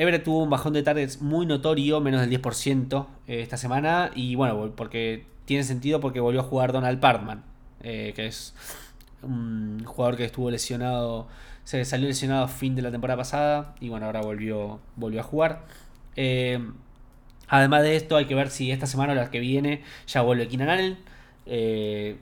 Everett 0.00 0.24
tuvo 0.24 0.42
un 0.42 0.50
bajón 0.50 0.72
de 0.72 0.82
targets 0.82 1.20
muy 1.20 1.46
notorio, 1.46 2.00
menos 2.00 2.20
del 2.20 2.30
10% 2.30 3.06
eh, 3.26 3.40
esta 3.42 3.56
semana. 3.56 4.10
Y 4.14 4.34
bueno, 4.34 4.72
porque 4.74 5.26
tiene 5.44 5.62
sentido 5.64 6.00
porque 6.00 6.20
volvió 6.20 6.40
a 6.40 6.44
jugar 6.44 6.72
Donald 6.72 7.00
Partman, 7.00 7.44
eh, 7.82 8.12
que 8.16 8.26
es 8.26 8.54
un 9.22 9.84
jugador 9.84 10.16
que 10.16 10.24
estuvo 10.24 10.50
lesionado, 10.50 11.28
se 11.64 11.84
salió 11.84 12.08
lesionado 12.08 12.44
a 12.44 12.48
fin 12.48 12.74
de 12.74 12.82
la 12.82 12.90
temporada 12.90 13.18
pasada 13.18 13.74
y 13.80 13.90
bueno, 13.90 14.06
ahora 14.06 14.22
volvió, 14.22 14.80
volvió 14.96 15.20
a 15.20 15.24
jugar. 15.24 15.66
Además 17.50 17.82
de 17.82 17.96
esto, 17.96 18.16
hay 18.16 18.26
que 18.26 18.34
ver 18.34 18.48
si 18.48 18.70
esta 18.70 18.86
semana 18.86 19.12
o 19.12 19.16
la 19.16 19.30
que 19.30 19.40
viene 19.40 19.82
ya 20.06 20.22
vuelve 20.22 20.46
Keenan 20.46 20.68
Allen. 20.68 20.98
Eh, 21.46 22.16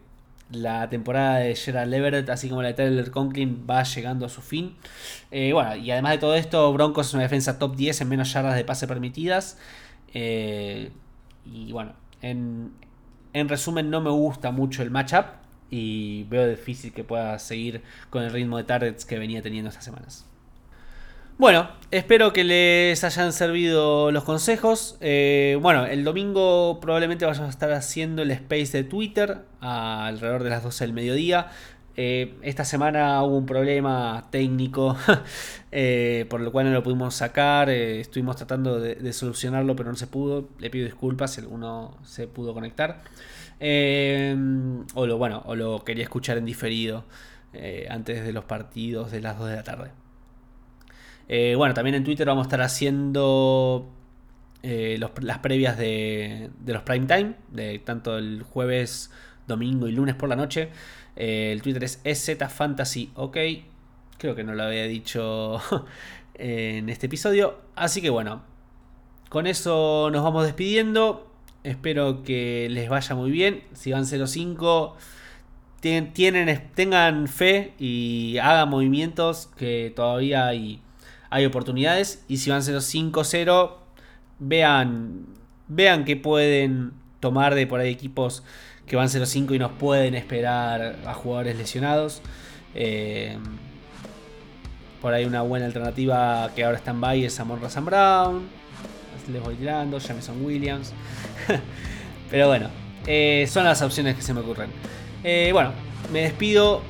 la 0.50 0.88
temporada 0.88 1.38
de 1.38 1.54
Gerald 1.54 1.92
Everett, 1.92 2.28
así 2.30 2.48
como 2.48 2.62
la 2.62 2.68
de 2.68 2.74
Tyler 2.74 3.10
Conklin, 3.10 3.66
va 3.68 3.82
llegando 3.82 4.26
a 4.26 4.28
su 4.28 4.40
fin. 4.40 4.76
Eh, 5.30 5.52
bueno, 5.52 5.76
y 5.76 5.90
además 5.90 6.12
de 6.12 6.18
todo 6.18 6.34
esto, 6.34 6.72
Broncos 6.72 7.08
es 7.08 7.14
una 7.14 7.24
defensa 7.24 7.58
top 7.58 7.76
10 7.76 8.00
en 8.00 8.08
menos 8.08 8.32
yardas 8.32 8.56
de 8.56 8.64
pase 8.64 8.86
permitidas. 8.86 9.58
Eh, 10.14 10.90
y 11.44 11.72
bueno, 11.72 11.92
en, 12.22 12.72
en 13.32 13.48
resumen, 13.48 13.90
no 13.90 14.00
me 14.00 14.10
gusta 14.10 14.50
mucho 14.50 14.82
el 14.82 14.90
matchup 14.90 15.26
y 15.70 16.24
veo 16.24 16.48
difícil 16.48 16.92
que 16.92 17.04
pueda 17.04 17.38
seguir 17.38 17.82
con 18.10 18.22
el 18.22 18.30
ritmo 18.32 18.56
de 18.56 18.64
targets 18.64 19.04
que 19.04 19.18
venía 19.18 19.42
teniendo 19.42 19.68
estas 19.68 19.84
semanas. 19.84 20.26
Bueno, 21.38 21.68
espero 21.92 22.32
que 22.32 22.42
les 22.42 23.04
hayan 23.04 23.32
servido 23.32 24.10
los 24.10 24.24
consejos. 24.24 24.96
Eh, 25.00 25.56
bueno, 25.62 25.86
el 25.86 26.02
domingo 26.02 26.80
probablemente 26.80 27.26
vayamos 27.26 27.46
a 27.46 27.50
estar 27.50 27.70
haciendo 27.70 28.22
el 28.22 28.32
space 28.32 28.78
de 28.78 28.82
Twitter 28.82 29.42
alrededor 29.60 30.42
de 30.42 30.50
las 30.50 30.64
12 30.64 30.86
del 30.86 30.92
mediodía. 30.94 31.46
Eh, 31.96 32.34
esta 32.42 32.64
semana 32.64 33.22
hubo 33.22 33.36
un 33.36 33.46
problema 33.46 34.26
técnico 34.30 34.96
eh, 35.70 36.26
por 36.28 36.40
lo 36.40 36.50
cual 36.50 36.66
no 36.66 36.72
lo 36.72 36.82
pudimos 36.82 37.14
sacar. 37.14 37.70
estuvimos 37.70 38.34
tratando 38.34 38.80
de, 38.80 39.12
solucionarlo, 39.12 39.76
pero 39.76 39.90
no 39.90 39.96
se 39.96 40.08
pudo. 40.08 40.48
Le 40.58 40.70
pido 40.70 40.86
disculpas 40.86 41.34
si 41.34 41.40
alguno 41.40 41.98
se 42.02 42.26
pudo 42.26 42.52
conectar. 42.52 43.04
o 43.60 45.06
lo 45.06 45.18
bueno, 45.18 45.44
o 45.46 45.54
lo 45.54 45.84
quería 45.84 46.02
escuchar 46.02 46.36
en 46.36 46.46
diferido 46.46 47.04
antes 47.90 48.24
de 48.24 48.32
los 48.32 48.44
partidos 48.44 49.12
de 49.12 49.20
las 49.20 49.38
2 49.38 49.50
de 49.50 49.54
la 49.54 49.62
tarde. 49.62 50.07
Eh, 51.28 51.54
bueno, 51.56 51.74
también 51.74 51.94
en 51.94 52.04
Twitter 52.04 52.26
vamos 52.26 52.46
a 52.46 52.48
estar 52.48 52.62
haciendo 52.62 53.86
eh, 54.62 54.98
las 54.98 55.38
previas 55.38 55.76
de, 55.76 56.50
los 56.66 56.82
prime 56.82 57.06
time, 57.06 57.34
de 57.52 57.78
tanto 57.80 58.16
el 58.16 58.42
jueves, 58.42 59.10
domingo 59.46 59.88
y 59.88 59.92
lunes 59.92 60.14
por 60.14 60.28
la 60.28 60.36
noche. 60.36 60.70
Eh, 61.16 61.52
el 61.52 61.62
Twitter 61.62 61.84
es 61.84 62.36
Fantasy 62.48 63.10
OK. 63.14 63.36
Creo 64.18 64.34
que 64.34 64.42
no 64.42 64.54
lo 64.54 64.64
había 64.64 64.84
dicho 64.84 65.60
en 66.34 66.88
este 66.88 67.06
episodio. 67.06 67.58
Así 67.76 68.00
que 68.00 68.10
bueno, 68.10 68.42
con 69.28 69.46
eso 69.46 70.08
nos 70.10 70.22
vamos 70.24 70.44
despidiendo. 70.44 71.30
Espero 71.62 72.22
que 72.22 72.68
les 72.70 72.88
vaya 72.88 73.14
muy 73.14 73.30
bien. 73.30 73.64
Si 73.74 73.92
van 73.92 74.06
05, 74.06 74.96
tienen, 75.80 76.70
tengan 76.74 77.28
fe 77.28 77.74
y 77.78 78.38
hagan 78.38 78.70
movimientos 78.70 79.48
que 79.56 79.92
todavía 79.94 80.46
hay 80.46 80.80
hay 81.30 81.46
oportunidades. 81.46 82.24
Y 82.28 82.38
si 82.38 82.50
van 82.50 82.62
0-5-0, 82.62 83.72
vean, 84.38 85.26
vean 85.68 86.04
que 86.04 86.16
pueden 86.16 86.92
tomar 87.20 87.54
de 87.54 87.66
por 87.66 87.80
ahí 87.80 87.90
equipos 87.90 88.42
que 88.86 88.96
van 88.96 89.08
0-5 89.08 89.54
y 89.54 89.58
nos 89.58 89.72
pueden 89.72 90.14
esperar 90.14 90.96
a 91.04 91.14
jugadores 91.14 91.56
lesionados. 91.56 92.22
Eh, 92.74 93.36
por 95.00 95.12
ahí 95.12 95.24
una 95.24 95.42
buena 95.42 95.66
alternativa 95.66 96.50
que 96.56 96.64
ahora 96.64 96.78
está 96.78 96.90
en 96.90 97.00
bye 97.00 97.24
es 97.24 97.38
Amon 97.38 97.60
Razan 97.60 97.84
Brown. 97.84 98.48
Les 99.32 99.42
voy 99.42 99.54
tirando, 99.56 99.98
Jameson 99.98 100.44
Williams. 100.44 100.92
Pero 102.30 102.48
bueno, 102.48 102.68
eh, 103.06 103.46
son 103.50 103.64
las 103.64 103.82
opciones 103.82 104.16
que 104.16 104.22
se 104.22 104.32
me 104.32 104.40
ocurren. 104.40 104.70
Eh, 105.22 105.50
bueno, 105.52 105.72
me 106.12 106.22
despido. 106.22 106.82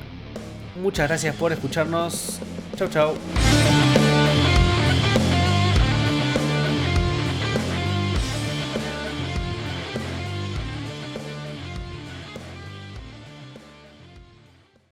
Muchas 0.81 1.07
gracias 1.09 1.35
por 1.35 1.51
escucharnos. 1.51 2.39
Chau, 2.77 2.87
chau. 2.87 3.13